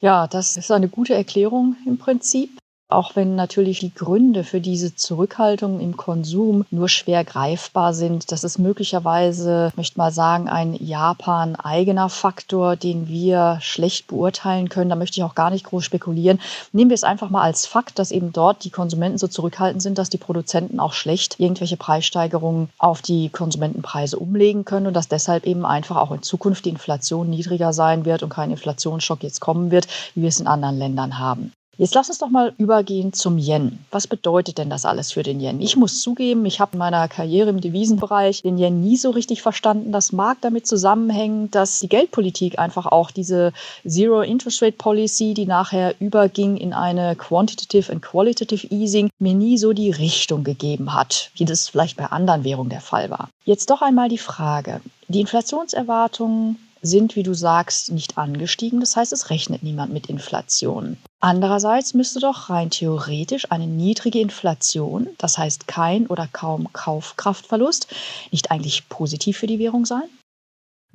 Ja, 0.00 0.26
das 0.26 0.56
ist 0.56 0.70
eine 0.70 0.88
gute 0.88 1.14
Erklärung 1.14 1.76
im 1.86 1.98
Prinzip. 1.98 2.58
Auch 2.88 3.16
wenn 3.16 3.34
natürlich 3.34 3.80
die 3.80 3.92
Gründe 3.92 4.44
für 4.44 4.60
diese 4.60 4.94
Zurückhaltung 4.94 5.80
im 5.80 5.96
Konsum 5.96 6.64
nur 6.70 6.88
schwer 6.88 7.24
greifbar 7.24 7.92
sind, 7.92 8.30
das 8.30 8.44
ist 8.44 8.58
möglicherweise, 8.58 9.70
ich 9.72 9.76
möchte 9.76 9.98
mal 9.98 10.12
sagen, 10.12 10.48
ein 10.48 10.72
Japan-eigener 10.72 12.08
Faktor, 12.08 12.76
den 12.76 13.08
wir 13.08 13.58
schlecht 13.60 14.06
beurteilen 14.06 14.68
können. 14.68 14.88
Da 14.88 14.94
möchte 14.94 15.18
ich 15.18 15.24
auch 15.24 15.34
gar 15.34 15.50
nicht 15.50 15.64
groß 15.64 15.84
spekulieren. 15.84 16.40
Nehmen 16.70 16.90
wir 16.90 16.94
es 16.94 17.02
einfach 17.02 17.28
mal 17.28 17.42
als 17.42 17.66
Fakt, 17.66 17.98
dass 17.98 18.12
eben 18.12 18.32
dort 18.32 18.62
die 18.62 18.70
Konsumenten 18.70 19.18
so 19.18 19.26
zurückhaltend 19.26 19.82
sind, 19.82 19.98
dass 19.98 20.08
die 20.08 20.18
Produzenten 20.18 20.78
auch 20.78 20.92
schlecht 20.92 21.40
irgendwelche 21.40 21.76
Preissteigerungen 21.76 22.68
auf 22.78 23.02
die 23.02 23.30
Konsumentenpreise 23.30 24.16
umlegen 24.16 24.64
können 24.64 24.86
und 24.86 24.94
dass 24.94 25.08
deshalb 25.08 25.44
eben 25.44 25.66
einfach 25.66 25.96
auch 25.96 26.12
in 26.12 26.22
Zukunft 26.22 26.64
die 26.64 26.70
Inflation 26.70 27.30
niedriger 27.30 27.72
sein 27.72 28.04
wird 28.04 28.22
und 28.22 28.28
kein 28.28 28.52
Inflationsschock 28.52 29.24
jetzt 29.24 29.40
kommen 29.40 29.72
wird, 29.72 29.88
wie 30.14 30.22
wir 30.22 30.28
es 30.28 30.38
in 30.38 30.46
anderen 30.46 30.78
Ländern 30.78 31.18
haben. 31.18 31.52
Jetzt 31.78 31.94
lass 31.94 32.08
uns 32.08 32.18
doch 32.18 32.30
mal 32.30 32.54
übergehen 32.56 33.12
zum 33.12 33.36
Yen. 33.36 33.80
Was 33.90 34.06
bedeutet 34.06 34.56
denn 34.56 34.70
das 34.70 34.86
alles 34.86 35.12
für 35.12 35.22
den 35.22 35.40
Yen? 35.40 35.60
Ich 35.60 35.76
muss 35.76 36.00
zugeben, 36.00 36.46
ich 36.46 36.58
habe 36.58 36.72
in 36.72 36.78
meiner 36.78 37.06
Karriere 37.06 37.50
im 37.50 37.60
Devisenbereich 37.60 38.40
den 38.40 38.56
Yen 38.56 38.80
nie 38.80 38.96
so 38.96 39.10
richtig 39.10 39.42
verstanden. 39.42 39.92
Das 39.92 40.10
mag 40.10 40.38
damit 40.40 40.66
zusammenhängen, 40.66 41.50
dass 41.50 41.80
die 41.80 41.90
Geldpolitik 41.90 42.58
einfach 42.58 42.86
auch 42.86 43.10
diese 43.10 43.52
Zero 43.86 44.22
Interest 44.22 44.62
Rate 44.62 44.78
Policy, 44.78 45.34
die 45.34 45.44
nachher 45.44 45.94
überging 46.00 46.56
in 46.56 46.72
eine 46.72 47.14
Quantitative 47.14 47.92
and 47.92 48.00
Qualitative 48.00 48.66
Easing, 48.70 49.10
mir 49.18 49.34
nie 49.34 49.58
so 49.58 49.74
die 49.74 49.90
Richtung 49.90 50.44
gegeben 50.44 50.94
hat, 50.94 51.30
wie 51.34 51.44
das 51.44 51.68
vielleicht 51.68 51.98
bei 51.98 52.06
anderen 52.06 52.44
Währungen 52.44 52.70
der 52.70 52.80
Fall 52.80 53.10
war. 53.10 53.28
Jetzt 53.44 53.68
doch 53.68 53.82
einmal 53.82 54.08
die 54.08 54.16
Frage. 54.16 54.80
Die 55.08 55.20
Inflationserwartungen 55.20 56.56
sind, 56.86 57.16
wie 57.16 57.22
du 57.22 57.34
sagst, 57.34 57.90
nicht 57.90 58.18
angestiegen. 58.18 58.80
Das 58.80 58.96
heißt, 58.96 59.12
es 59.12 59.30
rechnet 59.30 59.62
niemand 59.62 59.92
mit 59.92 60.06
Inflation. 60.06 60.96
Andererseits 61.20 61.94
müsste 61.94 62.20
doch 62.20 62.50
rein 62.50 62.70
theoretisch 62.70 63.50
eine 63.50 63.66
niedrige 63.66 64.20
Inflation, 64.20 65.08
das 65.18 65.38
heißt 65.38 65.66
kein 65.66 66.06
oder 66.06 66.28
kaum 66.30 66.72
Kaufkraftverlust, 66.72 67.88
nicht 68.30 68.50
eigentlich 68.50 68.88
positiv 68.88 69.38
für 69.38 69.46
die 69.46 69.58
Währung 69.58 69.86
sein? 69.86 70.08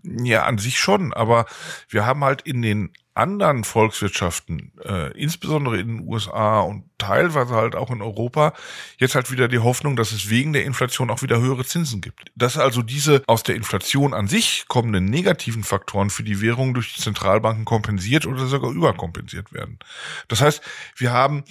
Ja, 0.04 0.46
an 0.46 0.58
sich 0.58 0.80
schon, 0.80 1.14
aber 1.14 1.46
wir 1.90 2.06
haben 2.06 2.24
halt 2.24 2.42
in 2.42 2.62
den 2.62 2.92
anderen 3.14 3.64
Volkswirtschaften, 3.64 4.72
äh, 4.84 5.12
insbesondere 5.18 5.80
in 5.80 5.88
den 5.98 6.08
USA 6.08 6.62
und 6.62 6.86
teilweise 6.98 7.56
halt 7.56 7.76
auch 7.76 7.90
in 7.92 8.02
Europa, 8.02 8.54
jetzt 8.98 9.16
halt 9.16 9.32
wieder 9.32 9.48
die 9.48 9.60
Hoffnung, 9.60 9.96
dass 9.96 10.12
es 10.12 10.30
wegen 10.30 10.54
der 10.54 10.66
Inflation 10.66 11.10
auch 11.10 11.22
wieder 11.22 11.40
höhere 11.40 11.66
Zinsen 11.66 12.00
gibt. 12.00 12.32
Dass 12.36 12.58
also 12.58 12.82
diese 12.82 13.24
aus 13.28 13.44
der 13.44 13.56
Inflation 13.56 14.14
an 14.14 14.28
sich 14.28 14.66
kommenden 14.68 15.06
negativen 15.06 15.64
Faktoren 15.64 16.10
für 16.10 16.24
die 16.24 16.42
Währung 16.42 16.74
durch 16.74 16.94
die 16.94 17.02
Zentralbanken 17.02 17.66
kompensiert 17.66 18.26
oder 18.26 18.48
sogar 18.48 18.72
überkompensiert 18.72 19.52
werden. 19.52 19.80
Das 20.28 20.42
heißt, 20.42 20.62
wir 20.96 21.12
haben 21.12 21.44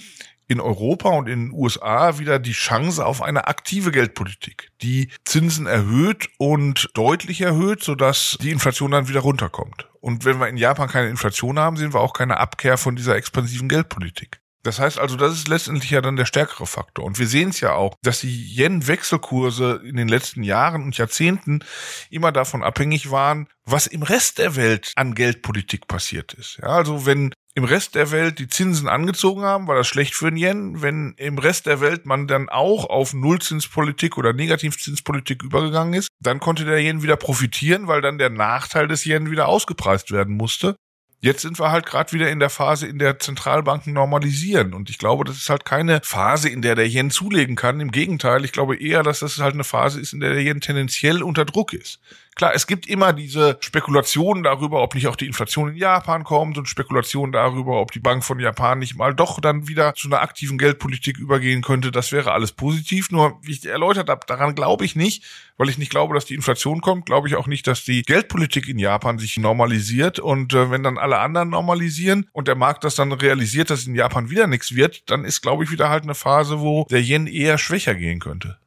in 0.51 0.59
Europa 0.59 1.09
und 1.09 1.29
in 1.29 1.47
den 1.47 1.53
USA 1.53 2.19
wieder 2.19 2.37
die 2.37 2.51
Chance 2.51 3.05
auf 3.05 3.21
eine 3.21 3.47
aktive 3.47 3.91
Geldpolitik, 3.91 4.69
die 4.81 5.09
Zinsen 5.23 5.65
erhöht 5.65 6.27
und 6.37 6.89
deutlich 6.93 7.39
erhöht, 7.39 7.81
sodass 7.81 8.37
die 8.41 8.51
Inflation 8.51 8.91
dann 8.91 9.07
wieder 9.07 9.21
runterkommt. 9.21 9.87
Und 10.01 10.25
wenn 10.25 10.41
wir 10.41 10.49
in 10.49 10.57
Japan 10.57 10.89
keine 10.89 11.07
Inflation 11.07 11.57
haben, 11.57 11.77
sehen 11.77 11.93
wir 11.93 12.01
auch 12.01 12.11
keine 12.11 12.37
Abkehr 12.37 12.77
von 12.77 12.97
dieser 12.97 13.15
expansiven 13.15 13.69
Geldpolitik. 13.69 14.41
Das 14.63 14.77
heißt 14.77 14.99
also, 14.99 15.15
das 15.15 15.33
ist 15.33 15.47
letztendlich 15.47 15.89
ja 15.89 16.01
dann 16.01 16.17
der 16.17 16.25
stärkere 16.25 16.67
Faktor. 16.67 17.05
Und 17.05 17.17
wir 17.17 17.27
sehen 17.27 17.49
es 17.49 17.61
ja 17.61 17.73
auch, 17.73 17.95
dass 18.03 18.19
die 18.19 18.55
Yen-Wechselkurse 18.57 19.81
in 19.85 19.95
den 19.95 20.07
letzten 20.07 20.43
Jahren 20.43 20.83
und 20.83 20.97
Jahrzehnten 20.97 21.63
immer 22.09 22.31
davon 22.31 22.61
abhängig 22.61 23.09
waren, 23.09 23.47
was 23.65 23.87
im 23.87 24.03
Rest 24.03 24.37
der 24.37 24.55
Welt 24.55 24.91
an 24.95 25.15
Geldpolitik 25.15 25.87
passiert 25.87 26.33
ist. 26.33 26.59
Ja, 26.61 26.67
also 26.67 27.05
wenn 27.05 27.33
im 27.53 27.65
Rest 27.65 27.95
der 27.95 28.11
Welt 28.11 28.39
die 28.39 28.47
Zinsen 28.47 28.87
angezogen 28.87 29.41
haben, 29.41 29.67
war 29.67 29.75
das 29.75 29.87
schlecht 29.87 30.15
für 30.15 30.31
den 30.31 30.37
Yen. 30.37 30.81
Wenn 30.81 31.13
im 31.17 31.37
Rest 31.37 31.65
der 31.65 31.81
Welt 31.81 32.05
man 32.05 32.27
dann 32.27 32.47
auch 32.47 32.89
auf 32.89 33.13
Nullzinspolitik 33.13 34.17
oder 34.17 34.31
Negativzinspolitik 34.31 35.43
übergegangen 35.43 35.93
ist, 35.93 36.07
dann 36.21 36.39
konnte 36.39 36.63
der 36.63 36.79
Yen 36.79 37.03
wieder 37.03 37.17
profitieren, 37.17 37.87
weil 37.87 38.01
dann 38.01 38.17
der 38.17 38.29
Nachteil 38.29 38.87
des 38.87 39.05
Yen 39.05 39.31
wieder 39.31 39.47
ausgepreist 39.47 40.11
werden 40.11 40.35
musste. 40.35 40.75
Jetzt 41.23 41.43
sind 41.43 41.59
wir 41.59 41.69
halt 41.69 41.85
gerade 41.85 42.13
wieder 42.13 42.31
in 42.31 42.39
der 42.39 42.49
Phase, 42.49 42.87
in 42.87 42.97
der 42.97 43.19
Zentralbanken 43.19 43.93
normalisieren. 43.93 44.73
Und 44.73 44.89
ich 44.89 44.97
glaube, 44.97 45.23
das 45.23 45.37
ist 45.37 45.49
halt 45.49 45.65
keine 45.65 46.01
Phase, 46.03 46.49
in 46.49 46.63
der 46.63 46.73
der 46.73 46.87
Yen 46.87 47.11
zulegen 47.11 47.55
kann. 47.55 47.79
Im 47.79 47.91
Gegenteil, 47.91 48.43
ich 48.43 48.51
glaube 48.51 48.75
eher, 48.75 49.03
dass 49.03 49.19
das 49.19 49.37
halt 49.37 49.53
eine 49.53 49.63
Phase 49.63 50.01
ist, 50.01 50.13
in 50.13 50.19
der 50.19 50.33
der 50.33 50.41
Yen 50.41 50.61
tendenziell 50.61 51.21
unter 51.21 51.45
Druck 51.45 51.73
ist. 51.73 51.99
Klar, 52.35 52.53
es 52.55 52.65
gibt 52.65 52.87
immer 52.87 53.11
diese 53.11 53.57
Spekulationen 53.59 54.43
darüber, 54.43 54.81
ob 54.81 54.95
nicht 54.95 55.07
auch 55.07 55.17
die 55.17 55.27
Inflation 55.27 55.69
in 55.69 55.75
Japan 55.75 56.23
kommt 56.23 56.57
und 56.57 56.69
Spekulationen 56.69 57.33
darüber, 57.33 57.81
ob 57.81 57.91
die 57.91 57.99
Bank 57.99 58.23
von 58.23 58.39
Japan 58.39 58.79
nicht 58.79 58.95
mal 58.95 59.13
doch 59.13 59.41
dann 59.41 59.67
wieder 59.67 59.93
zu 59.95 60.07
einer 60.07 60.21
aktiven 60.21 60.57
Geldpolitik 60.57 61.17
übergehen 61.17 61.61
könnte. 61.61 61.91
Das 61.91 62.13
wäre 62.13 62.31
alles 62.31 62.53
positiv. 62.53 63.11
Nur, 63.11 63.37
wie 63.41 63.51
ich 63.51 63.65
erläutert 63.65 64.09
habe, 64.09 64.25
daran 64.25 64.55
glaube 64.55 64.85
ich 64.85 64.95
nicht, 64.95 65.25
weil 65.57 65.67
ich 65.67 65.77
nicht 65.77 65.91
glaube, 65.91 66.15
dass 66.15 66.25
die 66.25 66.35
Inflation 66.35 66.79
kommt, 66.79 67.05
glaube 67.05 67.27
ich 67.27 67.35
auch 67.35 67.47
nicht, 67.47 67.67
dass 67.67 67.83
die 67.83 68.01
Geldpolitik 68.01 68.67
in 68.69 68.79
Japan 68.79 69.19
sich 69.19 69.37
normalisiert. 69.37 70.17
Und 70.17 70.53
äh, 70.53 70.71
wenn 70.71 70.83
dann 70.83 70.97
alle 70.97 71.19
anderen 71.19 71.49
normalisieren 71.49 72.29
und 72.31 72.47
der 72.47 72.55
Markt 72.55 72.85
das 72.85 72.95
dann 72.95 73.11
realisiert, 73.11 73.69
dass 73.69 73.85
in 73.85 73.95
Japan 73.95 74.29
wieder 74.29 74.47
nichts 74.47 74.73
wird, 74.73 75.09
dann 75.11 75.25
ist, 75.25 75.41
glaube 75.41 75.65
ich, 75.65 75.71
wieder 75.71 75.89
halt 75.89 76.03
eine 76.03 76.15
Phase, 76.15 76.61
wo 76.61 76.85
der 76.89 77.01
Yen 77.01 77.27
eher 77.27 77.57
schwächer 77.57 77.93
gehen 77.93 78.19
könnte. 78.19 78.60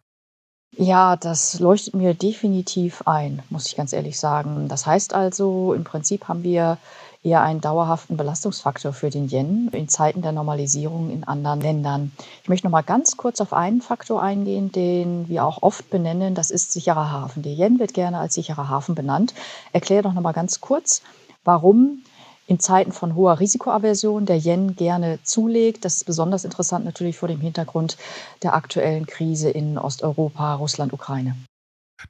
Ja, 0.76 1.14
das 1.16 1.60
leuchtet 1.60 1.94
mir 1.94 2.14
definitiv 2.14 3.02
ein, 3.06 3.42
muss 3.48 3.66
ich 3.66 3.76
ganz 3.76 3.92
ehrlich 3.92 4.18
sagen. 4.18 4.66
Das 4.68 4.86
heißt 4.86 5.14
also, 5.14 5.72
im 5.72 5.84
Prinzip 5.84 6.26
haben 6.26 6.42
wir 6.42 6.78
eher 7.22 7.42
einen 7.42 7.60
dauerhaften 7.60 8.16
Belastungsfaktor 8.16 8.92
für 8.92 9.08
den 9.08 9.28
Yen 9.30 9.68
in 9.72 9.88
Zeiten 9.88 10.20
der 10.20 10.32
Normalisierung 10.32 11.10
in 11.10 11.24
anderen 11.24 11.60
Ländern. 11.60 12.12
Ich 12.42 12.48
möchte 12.48 12.66
noch 12.66 12.72
mal 12.72 12.82
ganz 12.82 13.16
kurz 13.16 13.40
auf 13.40 13.52
einen 13.52 13.80
Faktor 13.80 14.22
eingehen, 14.22 14.72
den 14.72 15.28
wir 15.28 15.44
auch 15.44 15.62
oft 15.62 15.88
benennen, 15.90 16.34
das 16.34 16.50
ist 16.50 16.72
sicherer 16.72 17.10
Hafen. 17.10 17.42
Der 17.42 17.52
Yen 17.52 17.78
wird 17.78 17.94
gerne 17.94 18.18
als 18.18 18.34
sicherer 18.34 18.68
Hafen 18.68 18.94
benannt. 18.94 19.32
Erkläre 19.72 20.02
doch 20.02 20.12
noch 20.12 20.22
mal 20.22 20.32
ganz 20.32 20.60
kurz, 20.60 21.02
warum 21.44 22.02
in 22.46 22.60
Zeiten 22.60 22.92
von 22.92 23.14
hoher 23.14 23.40
Risikoaversion 23.40 24.26
der 24.26 24.36
Yen 24.36 24.76
gerne 24.76 25.18
zulegt. 25.22 25.84
Das 25.84 25.96
ist 25.96 26.04
besonders 26.04 26.44
interessant 26.44 26.84
natürlich 26.84 27.16
vor 27.16 27.28
dem 27.28 27.40
Hintergrund 27.40 27.96
der 28.42 28.54
aktuellen 28.54 29.06
Krise 29.06 29.50
in 29.50 29.78
Osteuropa, 29.78 30.54
Russland, 30.54 30.92
Ukraine. 30.92 31.36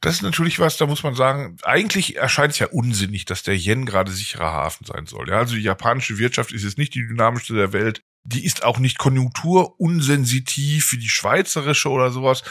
Das 0.01 0.17
ist 0.17 0.23
natürlich 0.23 0.59
was, 0.59 0.77
da 0.77 0.87
muss 0.87 1.03
man 1.03 1.15
sagen, 1.15 1.57
eigentlich 1.63 2.17
erscheint 2.17 2.53
es 2.53 2.59
ja 2.59 2.67
unsinnig, 2.69 3.27
dass 3.27 3.43
der 3.43 3.57
Yen 3.57 3.87
gerade 3.87 4.11
sicherer 4.11 4.53
Hafen 4.53 4.85
sein 4.87 5.07
soll. 5.07 5.29
Ja, 5.29 5.39
also 5.39 5.55
die 5.55 5.63
japanische 5.63 6.19
Wirtschaft 6.19 6.53
ist 6.53 6.65
jetzt 6.65 6.79
nicht 6.79 6.95
die 6.95 7.07
dynamischste 7.07 7.55
der 7.55 7.73
Welt. 7.73 8.01
Die 8.25 8.45
ist 8.45 8.65
auch 8.65 8.79
nicht 8.79 8.99
konjunkturunsensitiv 8.99 10.93
wie 10.93 10.99
die 10.99 11.09
schweizerische 11.09 11.91
oder 11.91 12.11
sowas. 12.11 12.43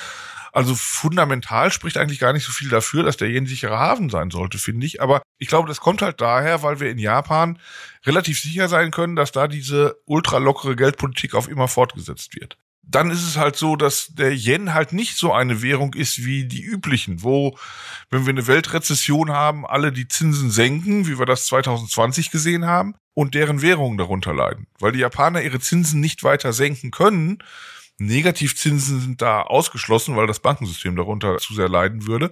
Also 0.54 0.76
fundamental 0.76 1.72
spricht 1.72 1.98
eigentlich 1.98 2.20
gar 2.20 2.32
nicht 2.32 2.46
so 2.46 2.52
viel 2.52 2.70
dafür, 2.70 3.04
dass 3.04 3.18
der 3.18 3.28
Yen 3.28 3.48
sicherer 3.48 3.80
Hafen 3.80 4.10
sein 4.10 4.30
sollte, 4.30 4.60
finde 4.60 4.86
ich. 4.86 5.02
Aber 5.02 5.24
ich 5.40 5.48
glaube, 5.48 5.68
das 5.68 5.82
kommt 5.82 6.02
halt 6.02 6.22
daher, 6.22 6.62
weil 6.62 6.80
wir 6.80 6.92
in 6.92 7.00
Japan 7.00 7.60
relativ 8.06 8.40
sicher 8.40 8.70
sein 8.70 8.92
können, 8.92 9.16
dass 9.16 9.32
da 9.32 9.48
diese 9.48 9.98
ultralockere 10.06 10.76
Geldpolitik 10.76 11.34
auf 11.34 11.50
immer 11.50 11.68
fortgesetzt 11.68 12.36
wird 12.40 12.58
dann 12.86 13.12
ist 13.12 13.24
es 13.24 13.38
halt 13.38 13.56
so, 13.56 13.76
dass 13.76 14.10
der 14.14 14.34
Yen 14.34 14.74
halt 14.74 14.94
nicht 14.94 15.18
so 15.18 15.32
eine 15.32 15.62
Währung 15.62 15.94
ist 15.94 16.26
wie 16.26 16.46
die 16.46 16.62
üblichen, 16.62 17.24
wo, 17.24 17.58
wenn 18.10 18.26
wir 18.26 18.32
eine 18.32 18.48
Weltrezession 18.48 19.32
haben, 19.32 19.66
alle 19.66 19.92
die 19.92 20.08
Zinsen 20.08 20.52
senken, 20.52 21.08
wie 21.08 21.18
wir 21.18 21.26
das 21.26 21.46
2020 21.46 22.30
gesehen 22.30 22.66
haben, 22.66 22.96
und 23.14 23.36
deren 23.36 23.62
Währungen 23.62 23.98
darunter 23.98 24.34
leiden. 24.34 24.68
Weil 24.80 24.92
die 24.92 25.00
Japaner 25.00 25.42
ihre 25.42 25.60
Zinsen 25.60 26.02
nicht 26.02 26.24
weiter 26.24 26.52
senken 26.52 26.92
können, 26.92 27.40
Negativzinsen 28.00 29.00
sind 29.00 29.22
da 29.22 29.42
ausgeschlossen, 29.42 30.16
weil 30.16 30.28
das 30.28 30.40
Bankensystem 30.40 30.96
darunter 30.96 31.38
zu 31.38 31.54
sehr 31.54 31.70
leiden 31.70 32.08
würde. 32.08 32.32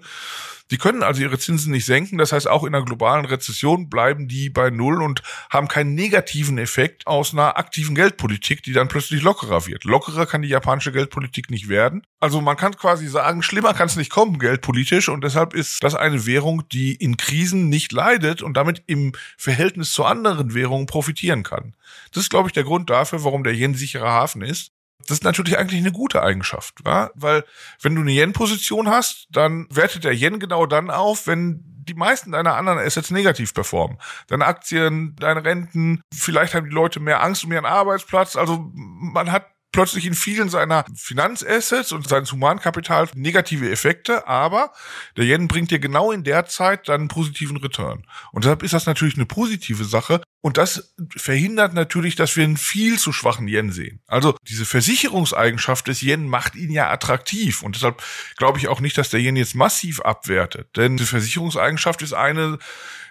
Die 0.71 0.77
können 0.77 1.03
also 1.03 1.21
ihre 1.21 1.37
Zinsen 1.37 1.73
nicht 1.73 1.85
senken. 1.85 2.17
Das 2.17 2.31
heißt, 2.31 2.47
auch 2.47 2.63
in 2.63 2.73
einer 2.73 2.85
globalen 2.85 3.25
Rezession 3.25 3.89
bleiben 3.89 4.29
die 4.29 4.49
bei 4.49 4.69
Null 4.69 5.01
und 5.01 5.21
haben 5.49 5.67
keinen 5.67 5.95
negativen 5.95 6.57
Effekt 6.57 7.07
aus 7.07 7.33
einer 7.33 7.57
aktiven 7.57 7.93
Geldpolitik, 7.93 8.63
die 8.63 8.71
dann 8.71 8.87
plötzlich 8.87 9.21
lockerer 9.21 9.67
wird. 9.67 9.83
Lockerer 9.83 10.25
kann 10.25 10.41
die 10.41 10.47
japanische 10.47 10.93
Geldpolitik 10.93 11.51
nicht 11.51 11.67
werden. 11.67 12.03
Also 12.21 12.39
man 12.39 12.55
kann 12.55 12.75
quasi 12.77 13.07
sagen, 13.07 13.43
schlimmer 13.43 13.73
kann 13.73 13.87
es 13.87 13.97
nicht 13.97 14.11
kommen, 14.11 14.39
geldpolitisch. 14.39 15.09
Und 15.09 15.25
deshalb 15.25 15.53
ist 15.53 15.83
das 15.83 15.93
eine 15.93 16.25
Währung, 16.25 16.63
die 16.69 16.95
in 16.95 17.17
Krisen 17.17 17.67
nicht 17.67 17.91
leidet 17.91 18.41
und 18.41 18.55
damit 18.55 18.81
im 18.87 19.11
Verhältnis 19.37 19.91
zu 19.91 20.05
anderen 20.05 20.53
Währungen 20.53 20.85
profitieren 20.85 21.43
kann. 21.43 21.75
Das 22.13 22.23
ist, 22.23 22.29
glaube 22.29 22.47
ich, 22.47 22.53
der 22.53 22.63
Grund 22.63 22.89
dafür, 22.89 23.25
warum 23.25 23.43
der 23.43 23.53
Yen 23.53 23.75
sicherer 23.75 24.11
Hafen 24.11 24.41
ist. 24.41 24.71
Das 25.07 25.17
ist 25.17 25.23
natürlich 25.23 25.57
eigentlich 25.57 25.81
eine 25.81 25.91
gute 25.91 26.21
Eigenschaft, 26.21 26.83
wa? 26.83 27.11
weil 27.15 27.43
wenn 27.81 27.95
du 27.95 28.01
eine 28.01 28.11
Yen-Position 28.11 28.89
hast, 28.89 29.27
dann 29.31 29.67
wertet 29.69 30.03
der 30.03 30.13
Yen 30.13 30.39
genau 30.39 30.65
dann 30.65 30.89
auf, 30.89 31.27
wenn 31.27 31.63
die 31.87 31.93
meisten 31.93 32.31
deiner 32.31 32.55
anderen 32.55 32.79
Assets 32.79 33.11
negativ 33.11 33.53
performen. 33.53 33.97
Deine 34.27 34.45
Aktien, 34.45 35.15
deine 35.17 35.43
Renten, 35.43 36.01
vielleicht 36.13 36.53
haben 36.53 36.69
die 36.69 36.75
Leute 36.75 36.99
mehr 36.99 37.23
Angst 37.23 37.43
um 37.43 37.51
ihren 37.51 37.65
Arbeitsplatz. 37.65 38.35
Also 38.35 38.71
man 38.73 39.31
hat 39.31 39.50
plötzlich 39.71 40.05
in 40.05 40.13
vielen 40.13 40.49
seiner 40.49 40.85
Finanzassets 40.95 41.91
und 41.91 42.07
seines 42.07 42.31
Humankapital 42.31 43.09
negative 43.15 43.69
Effekte, 43.71 44.27
aber 44.27 44.73
der 45.17 45.25
Yen 45.25 45.47
bringt 45.47 45.71
dir 45.71 45.79
genau 45.79 46.11
in 46.11 46.23
der 46.23 46.45
Zeit 46.45 46.89
dann 46.89 47.01
einen 47.01 47.07
positiven 47.07 47.57
Return. 47.57 48.05
Und 48.31 48.43
deshalb 48.43 48.63
ist 48.63 48.73
das 48.73 48.85
natürlich 48.85 49.15
eine 49.15 49.25
positive 49.25 49.85
Sache. 49.85 50.21
Und 50.41 50.57
das 50.57 50.95
verhindert 51.15 51.73
natürlich, 51.73 52.15
dass 52.15 52.35
wir 52.35 52.43
einen 52.43 52.57
viel 52.57 52.97
zu 52.97 53.13
schwachen 53.13 53.47
Yen 53.47 53.71
sehen. 53.71 54.01
Also 54.07 54.35
diese 54.47 54.65
Versicherungseigenschaft 54.65 55.87
des 55.87 56.01
Yen 56.01 56.27
macht 56.27 56.55
ihn 56.55 56.71
ja 56.71 56.89
attraktiv. 56.89 57.61
Und 57.61 57.75
deshalb 57.75 58.01
glaube 58.37 58.57
ich 58.57 58.67
auch 58.67 58.79
nicht, 58.79 58.97
dass 58.97 59.09
der 59.09 59.19
Yen 59.19 59.35
jetzt 59.35 59.55
massiv 59.55 60.01
abwertet. 60.01 60.75
Denn 60.75 60.97
die 60.97 61.05
Versicherungseigenschaft 61.05 62.01
ist 62.01 62.13
eine, 62.13 62.57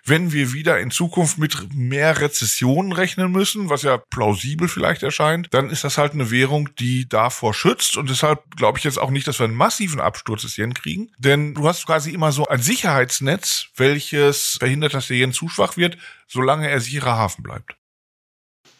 wenn 0.04 0.33
wir 0.33 0.52
wieder 0.52 0.78
in 0.80 0.90
Zukunft 0.90 1.38
mit 1.38 1.75
mehr 1.75 2.21
Rezessionen 2.21 2.92
rechnen 2.92 3.30
müssen, 3.33 3.71
was 3.71 3.83
ja 3.83 3.99
plausibel 3.99 4.69
vielleicht 4.69 5.02
erscheint, 5.02 5.49
dann 5.52 5.71
ist 5.71 5.85
das 5.85 5.99
halt 5.99 6.12
eine 6.12 6.30
Währung, 6.30 6.69
die 6.78 7.09
davor 7.09 7.54
schützt. 7.54 7.97
Und 7.97 8.11
deshalb 8.11 8.57
glaube 8.57 8.78
ich 8.78 8.85
jetzt 8.85 8.99
auch 8.99 9.11
nicht, 9.11 9.26
dass 9.26 9.38
wir 9.38 9.45
einen 9.45 9.54
massiven 9.54 10.00
Absturz 10.00 10.42
des 10.42 10.57
Yen 10.57 10.75
kriegen. 10.75 11.11
Denn 11.19 11.54
du 11.54 11.66
hast 11.69 11.87
quasi 11.87 12.11
immer 12.11 12.33
so 12.33 12.47
ein 12.47 12.61
Sicherheitsnetz, 12.61 13.66
welches 13.76 14.57
verhindert, 14.59 14.95
dass 14.95 15.09
der 15.09 15.16
Yen 15.16 15.33
zu 15.33 15.49
schwach 15.49 15.76
wird, 15.76 15.99
solange 16.28 16.69
er 16.69 16.80
sicherer 16.80 17.16
Hafen 17.16 17.42
bleibt. 17.42 17.76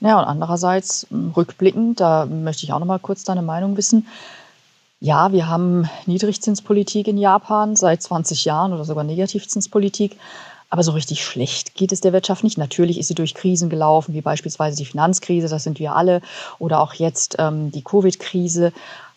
Ja, 0.01 0.19
und 0.19 0.25
andererseits 0.25 1.07
rückblickend, 1.11 2.01
da 2.01 2.25
möchte 2.25 2.65
ich 2.65 2.73
auch 2.73 2.79
noch 2.79 2.87
mal 2.87 2.99
kurz 2.99 3.23
deine 3.23 3.43
Meinung 3.43 3.77
wissen. 3.77 4.07
Ja, 4.99 5.33
wir 5.33 5.49
haben 5.49 5.89
Niedrigzinspolitik 6.07 7.09
in 7.09 7.17
Japan 7.17 7.75
seit 7.77 8.03
20 8.03 8.45
Jahren 8.45 8.73
oder 8.73 8.85
sogar 8.85 9.05
Negativzinspolitik. 9.05 10.19
Aber 10.71 10.85
so 10.85 10.93
richtig 10.93 11.25
schlecht 11.25 11.75
geht 11.75 11.91
es 11.91 12.01
der 12.01 12.13
Wirtschaft 12.13 12.45
nicht. 12.45 12.57
Natürlich 12.57 12.99
ist 12.99 13.09
sie 13.09 13.15
durch 13.15 13.35
Krisen 13.35 13.69
gelaufen, 13.69 14.15
wie 14.15 14.21
beispielsweise 14.21 14.77
die 14.77 14.87
Finanzkrise, 14.87 15.49
das 15.49 15.65
sind 15.65 15.81
wir 15.81 15.97
alle, 15.97 16.23
oder 16.59 16.81
auch 16.81 16.95
jetzt 16.95 17.37
ähm, 17.39 17.73
die 17.73 17.83
Covid-Krise. 17.83 18.73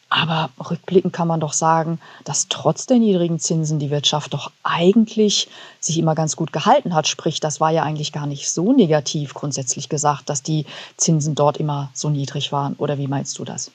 Aber 0.09 0.51
rückblickend 0.69 1.11
kann 1.11 1.27
man 1.27 1.39
doch 1.39 1.53
sagen, 1.53 1.99
dass 2.23 2.47
trotz 2.47 2.85
der 2.85 2.99
niedrigen 2.99 3.39
Zinsen 3.39 3.79
die 3.79 3.89
Wirtschaft 3.89 4.33
doch 4.33 4.51
eigentlich 4.61 5.47
sich 5.79 5.97
immer 5.97 6.13
ganz 6.13 6.35
gut 6.35 6.53
gehalten 6.53 6.93
hat. 6.93 7.07
Sprich, 7.07 7.39
das 7.39 7.59
war 7.59 7.71
ja 7.71 7.81
eigentlich 7.81 8.11
gar 8.11 8.27
nicht 8.27 8.49
so 8.49 8.73
negativ 8.73 9.33
grundsätzlich 9.33 9.89
gesagt, 9.89 10.29
dass 10.29 10.43
die 10.43 10.65
Zinsen 10.97 11.33
dort 11.33 11.57
immer 11.57 11.89
so 11.95 12.11
niedrig 12.11 12.51
waren. 12.51 12.73
Oder 12.75 12.99
wie 12.99 13.07
meinst 13.07 13.39
du 13.39 13.43
das? 13.43 13.71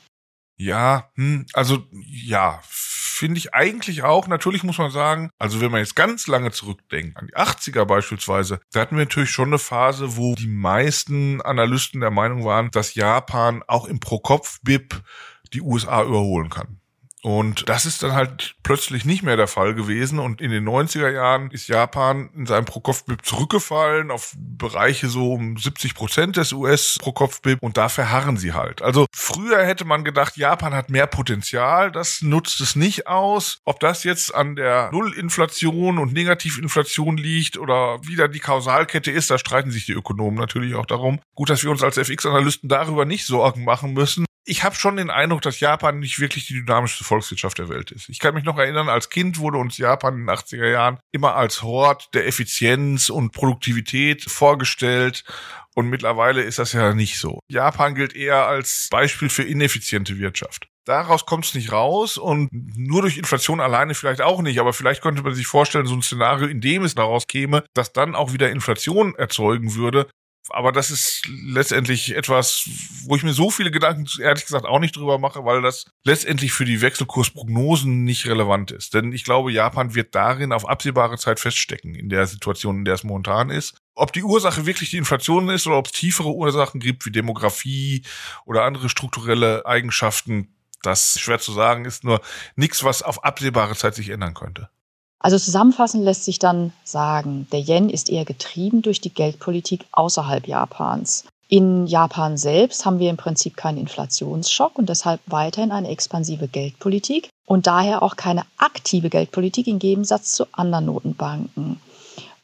Ja, 0.58 1.08
hm, 1.14 1.46
also 1.54 1.78
ja, 1.92 2.60
finde 3.18 3.38
ich 3.38 3.52
eigentlich 3.52 4.02
auch. 4.04 4.28
Natürlich 4.28 4.62
muss 4.62 4.78
man 4.78 4.90
sagen, 4.90 5.30
also 5.38 5.60
wenn 5.60 5.70
man 5.70 5.80
jetzt 5.80 5.96
ganz 5.96 6.26
lange 6.26 6.52
zurückdenkt, 6.52 7.16
an 7.16 7.26
die 7.26 7.36
80er 7.36 7.84
beispielsweise, 7.84 8.60
da 8.72 8.80
hatten 8.80 8.96
wir 8.96 9.04
natürlich 9.04 9.30
schon 9.30 9.48
eine 9.48 9.58
Phase, 9.58 10.16
wo 10.16 10.34
die 10.34 10.46
meisten 10.46 11.42
Analysten 11.42 12.00
der 12.00 12.10
Meinung 12.10 12.44
waren, 12.44 12.70
dass 12.70 12.94
Japan 12.94 13.62
auch 13.66 13.86
im 13.86 14.00
Pro-Kopf-BIP 14.00 15.02
die 15.52 15.62
USA 15.62 16.04
überholen 16.04 16.48
kann. 16.48 16.80
Und 17.22 17.68
das 17.68 17.86
ist 17.86 18.02
dann 18.02 18.12
halt 18.12 18.54
plötzlich 18.62 19.04
nicht 19.04 19.22
mehr 19.22 19.36
der 19.36 19.48
Fall 19.48 19.74
gewesen. 19.74 20.18
Und 20.18 20.40
in 20.40 20.50
den 20.50 20.68
90er 20.68 21.10
Jahren 21.10 21.50
ist 21.50 21.68
Japan 21.68 22.30
in 22.34 22.46
seinem 22.46 22.64
Pro-Kopf-BIP 22.64 23.24
zurückgefallen 23.24 24.10
auf 24.10 24.34
Bereiche 24.36 25.08
so 25.08 25.32
um 25.32 25.56
70 25.56 25.94
Prozent 25.94 26.36
des 26.36 26.52
US-Pro-Kopf-BIP. 26.52 27.58
Und 27.60 27.76
da 27.76 27.88
verharren 27.88 28.36
sie 28.36 28.52
halt. 28.52 28.82
Also 28.82 29.06
früher 29.14 29.64
hätte 29.64 29.84
man 29.84 30.04
gedacht, 30.04 30.36
Japan 30.36 30.74
hat 30.74 30.90
mehr 30.90 31.06
Potenzial. 31.06 31.90
Das 31.90 32.22
nutzt 32.22 32.60
es 32.60 32.76
nicht 32.76 33.06
aus. 33.06 33.58
Ob 33.64 33.80
das 33.80 34.04
jetzt 34.04 34.34
an 34.34 34.54
der 34.54 34.90
Nullinflation 34.92 35.98
und 35.98 36.12
Negativinflation 36.12 37.16
liegt 37.16 37.58
oder 37.58 37.98
wieder 38.04 38.28
die 38.28 38.40
Kausalkette 38.40 39.10
ist, 39.10 39.30
da 39.30 39.38
streiten 39.38 39.70
sich 39.70 39.86
die 39.86 39.92
Ökonomen 39.92 40.38
natürlich 40.38 40.74
auch 40.74 40.86
darum. 40.86 41.20
Gut, 41.34 41.50
dass 41.50 41.64
wir 41.64 41.70
uns 41.70 41.82
als 41.82 41.96
FX-Analysten 41.96 42.68
darüber 42.68 43.04
nicht 43.04 43.26
Sorgen 43.26 43.64
machen 43.64 43.92
müssen 43.92 44.27
ich 44.48 44.64
habe 44.64 44.74
schon 44.74 44.96
den 44.96 45.10
Eindruck, 45.10 45.42
dass 45.42 45.60
Japan 45.60 45.98
nicht 45.98 46.18
wirklich 46.18 46.46
die 46.46 46.54
dynamischste 46.54 47.04
Volkswirtschaft 47.04 47.58
der 47.58 47.68
Welt 47.68 47.90
ist. 47.90 48.08
Ich 48.08 48.18
kann 48.18 48.34
mich 48.34 48.44
noch 48.44 48.58
erinnern, 48.58 48.88
als 48.88 49.10
Kind 49.10 49.38
wurde 49.38 49.58
uns 49.58 49.76
Japan 49.76 50.14
in 50.14 50.26
den 50.26 50.30
80er 50.34 50.70
Jahren 50.70 50.98
immer 51.12 51.34
als 51.36 51.62
Hort 51.62 52.08
der 52.14 52.26
Effizienz 52.26 53.10
und 53.10 53.32
Produktivität 53.32 54.24
vorgestellt. 54.24 55.24
Und 55.74 55.88
mittlerweile 55.88 56.42
ist 56.42 56.58
das 56.58 56.72
ja 56.72 56.94
nicht 56.94 57.18
so. 57.18 57.40
Japan 57.50 57.94
gilt 57.94 58.16
eher 58.16 58.46
als 58.46 58.88
Beispiel 58.90 59.28
für 59.28 59.44
ineffiziente 59.44 60.18
Wirtschaft. 60.18 60.68
Daraus 60.86 61.26
kommt 61.26 61.44
es 61.44 61.54
nicht 61.54 61.70
raus 61.70 62.16
und 62.16 62.48
nur 62.50 63.02
durch 63.02 63.18
Inflation 63.18 63.60
alleine 63.60 63.94
vielleicht 63.94 64.22
auch 64.22 64.40
nicht, 64.40 64.58
aber 64.58 64.72
vielleicht 64.72 65.02
könnte 65.02 65.22
man 65.22 65.34
sich 65.34 65.46
vorstellen, 65.46 65.86
so 65.86 65.94
ein 65.94 66.02
Szenario, 66.02 66.48
in 66.48 66.62
dem 66.62 66.82
es 66.82 66.94
daraus 66.94 67.26
käme, 67.26 67.64
dass 67.74 67.92
dann 67.92 68.14
auch 68.14 68.32
wieder 68.32 68.50
Inflation 68.50 69.14
erzeugen 69.14 69.74
würde, 69.74 70.08
aber 70.50 70.72
das 70.72 70.90
ist 70.90 71.22
letztendlich 71.28 72.14
etwas, 72.14 72.68
wo 73.04 73.16
ich 73.16 73.22
mir 73.22 73.32
so 73.32 73.50
viele 73.50 73.70
Gedanken 73.70 74.06
ehrlich 74.20 74.44
gesagt 74.44 74.66
auch 74.66 74.78
nicht 74.78 74.96
drüber 74.96 75.18
mache, 75.18 75.44
weil 75.44 75.62
das 75.62 75.86
letztendlich 76.04 76.52
für 76.52 76.64
die 76.64 76.80
Wechselkursprognosen 76.80 78.04
nicht 78.04 78.26
relevant 78.26 78.70
ist. 78.70 78.94
Denn 78.94 79.12
ich 79.12 79.24
glaube, 79.24 79.52
Japan 79.52 79.94
wird 79.94 80.14
darin 80.14 80.52
auf 80.52 80.68
absehbare 80.68 81.18
Zeit 81.18 81.40
feststecken, 81.40 81.94
in 81.94 82.08
der 82.08 82.26
Situation, 82.26 82.78
in 82.78 82.84
der 82.84 82.94
es 82.94 83.04
momentan 83.04 83.50
ist. 83.50 83.76
Ob 83.94 84.12
die 84.12 84.22
Ursache 84.22 84.66
wirklich 84.66 84.90
die 84.90 84.98
Inflation 84.98 85.48
ist 85.48 85.66
oder 85.66 85.78
ob 85.78 85.86
es 85.86 85.92
tiefere 85.92 86.32
Ursachen 86.32 86.80
gibt, 86.80 87.04
wie 87.06 87.10
Demografie 87.10 88.04
oder 88.44 88.64
andere 88.64 88.88
strukturelle 88.88 89.66
Eigenschaften, 89.66 90.54
das 90.82 91.18
schwer 91.18 91.40
zu 91.40 91.52
sagen, 91.52 91.84
ist 91.84 92.04
nur 92.04 92.20
nichts, 92.56 92.84
was 92.84 93.02
auf 93.02 93.24
absehbare 93.24 93.74
Zeit 93.74 93.94
sich 93.94 94.10
ändern 94.10 94.34
könnte. 94.34 94.70
Also 95.20 95.38
zusammenfassend 95.38 96.04
lässt 96.04 96.24
sich 96.24 96.38
dann 96.38 96.72
sagen, 96.84 97.48
der 97.52 97.60
Yen 97.60 97.90
ist 97.90 98.08
eher 98.08 98.24
getrieben 98.24 98.82
durch 98.82 99.00
die 99.00 99.12
Geldpolitik 99.12 99.84
außerhalb 99.92 100.46
Japans. 100.46 101.24
In 101.48 101.86
Japan 101.86 102.36
selbst 102.36 102.84
haben 102.84 102.98
wir 102.98 103.08
im 103.08 103.16
Prinzip 103.16 103.56
keinen 103.56 103.78
Inflationsschock 103.78 104.78
und 104.78 104.88
deshalb 104.88 105.20
weiterhin 105.26 105.72
eine 105.72 105.88
expansive 105.88 106.46
Geldpolitik 106.46 107.30
und 107.46 107.66
daher 107.66 108.02
auch 108.02 108.16
keine 108.16 108.42
aktive 108.58 109.08
Geldpolitik 109.08 109.66
im 109.66 109.78
Gegensatz 109.78 110.32
zu 110.32 110.44
anderen 110.52 110.84
Notenbanken. 110.86 111.80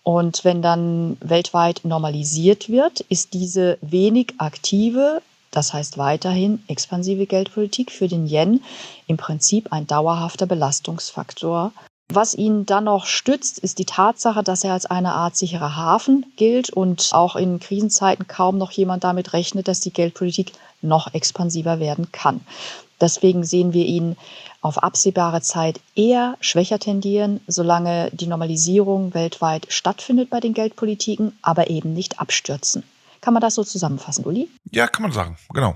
Und 0.02 0.44
wenn 0.44 0.62
dann 0.62 1.16
weltweit 1.20 1.82
normalisiert 1.84 2.68
wird, 2.70 3.00
ist 3.00 3.34
diese 3.34 3.78
wenig 3.82 4.34
aktive, 4.38 5.20
das 5.50 5.72
heißt 5.72 5.98
weiterhin 5.98 6.62
expansive 6.68 7.26
Geldpolitik 7.26 7.92
für 7.92 8.08
den 8.08 8.26
Yen 8.26 8.62
im 9.06 9.18
Prinzip 9.18 9.70
ein 9.70 9.86
dauerhafter 9.86 10.46
Belastungsfaktor 10.46 11.72
was 12.12 12.34
ihn 12.34 12.66
dann 12.66 12.84
noch 12.84 13.06
stützt, 13.06 13.58
ist 13.58 13.78
die 13.78 13.86
Tatsache, 13.86 14.42
dass 14.42 14.62
er 14.62 14.74
als 14.74 14.86
eine 14.86 15.12
Art 15.12 15.36
sicherer 15.36 15.74
Hafen 15.74 16.26
gilt 16.36 16.70
und 16.70 17.10
auch 17.12 17.34
in 17.34 17.60
Krisenzeiten 17.60 18.26
kaum 18.26 18.58
noch 18.58 18.70
jemand 18.72 19.04
damit 19.04 19.32
rechnet, 19.32 19.68
dass 19.68 19.80
die 19.80 19.92
Geldpolitik 19.92 20.52
noch 20.82 21.14
expansiver 21.14 21.80
werden 21.80 22.12
kann. 22.12 22.40
Deswegen 23.00 23.44
sehen 23.44 23.72
wir 23.72 23.86
ihn 23.86 24.16
auf 24.60 24.82
absehbare 24.82 25.40
Zeit 25.40 25.80
eher 25.94 26.36
schwächer 26.40 26.78
tendieren, 26.78 27.40
solange 27.46 28.10
die 28.12 28.26
Normalisierung 28.26 29.14
weltweit 29.14 29.66
stattfindet 29.70 30.30
bei 30.30 30.40
den 30.40 30.54
Geldpolitiken, 30.54 31.36
aber 31.42 31.68
eben 31.68 31.92
nicht 31.92 32.20
abstürzen. 32.20 32.84
Kann 33.20 33.34
man 33.34 33.40
das 33.40 33.54
so 33.54 33.64
zusammenfassen, 33.64 34.24
Uli? 34.24 34.48
Ja, 34.70 34.86
kann 34.86 35.02
man 35.02 35.12
sagen, 35.12 35.36
genau. 35.52 35.74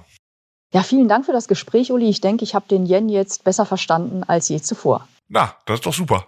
Ja, 0.72 0.82
vielen 0.82 1.08
Dank 1.08 1.24
für 1.24 1.32
das 1.32 1.48
Gespräch, 1.48 1.90
Uli. 1.90 2.08
Ich 2.08 2.20
denke, 2.20 2.44
ich 2.44 2.54
habe 2.54 2.68
den 2.68 2.86
Yen 2.86 3.08
jetzt 3.08 3.44
besser 3.44 3.64
verstanden 3.64 4.22
als 4.22 4.48
je 4.50 4.60
zuvor. 4.60 5.08
Na, 5.28 5.54
das 5.66 5.76
ist 5.76 5.86
doch 5.86 5.94
super. 5.94 6.26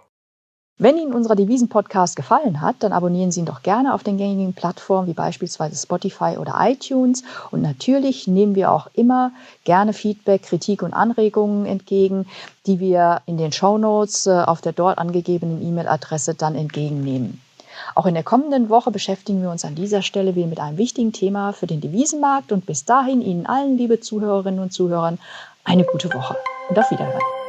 Wenn 0.77 0.97
Ihnen 0.97 1.13
unser 1.13 1.35
Devisen-Podcast 1.35 2.15
gefallen 2.15 2.59
hat, 2.59 2.77
dann 2.79 2.91
abonnieren 2.91 3.31
Sie 3.31 3.41
ihn 3.41 3.45
doch 3.45 3.61
gerne 3.61 3.93
auf 3.93 4.01
den 4.01 4.17
gängigen 4.17 4.53
Plattformen 4.53 5.07
wie 5.07 5.13
beispielsweise 5.13 5.75
Spotify 5.75 6.37
oder 6.39 6.55
iTunes. 6.59 7.23
Und 7.51 7.61
natürlich 7.61 8.27
nehmen 8.27 8.55
wir 8.55 8.71
auch 8.71 8.87
immer 8.93 9.31
gerne 9.63 9.93
Feedback, 9.93 10.41
Kritik 10.41 10.81
und 10.81 10.93
Anregungen 10.93 11.67
entgegen, 11.67 12.25
die 12.65 12.79
wir 12.79 13.21
in 13.27 13.37
den 13.37 13.51
Show 13.51 13.77
Notes 13.77 14.25
äh, 14.25 14.31
auf 14.31 14.61
der 14.61 14.73
dort 14.73 14.97
angegebenen 14.97 15.61
E-Mail-Adresse 15.61 16.33
dann 16.33 16.55
entgegennehmen. 16.55 17.39
Auch 17.93 18.07
in 18.07 18.15
der 18.15 18.23
kommenden 18.23 18.69
Woche 18.69 18.89
beschäftigen 18.89 19.43
wir 19.43 19.51
uns 19.51 19.65
an 19.65 19.75
dieser 19.75 20.01
Stelle 20.01 20.35
wieder 20.35 20.47
mit 20.47 20.59
einem 20.59 20.79
wichtigen 20.79 21.13
Thema 21.13 21.53
für 21.53 21.67
den 21.67 21.81
Devisenmarkt 21.81 22.51
und 22.51 22.65
bis 22.65 22.85
dahin 22.85 23.21
Ihnen 23.21 23.45
allen, 23.45 23.77
liebe 23.77 23.99
Zuhörerinnen 23.99 24.59
und 24.59 24.73
Zuhörern, 24.73 25.19
eine 25.63 25.83
gute 25.83 26.11
Woche 26.11 26.35
und 26.69 26.79
auf 26.79 26.89
Wiederhören. 26.89 27.40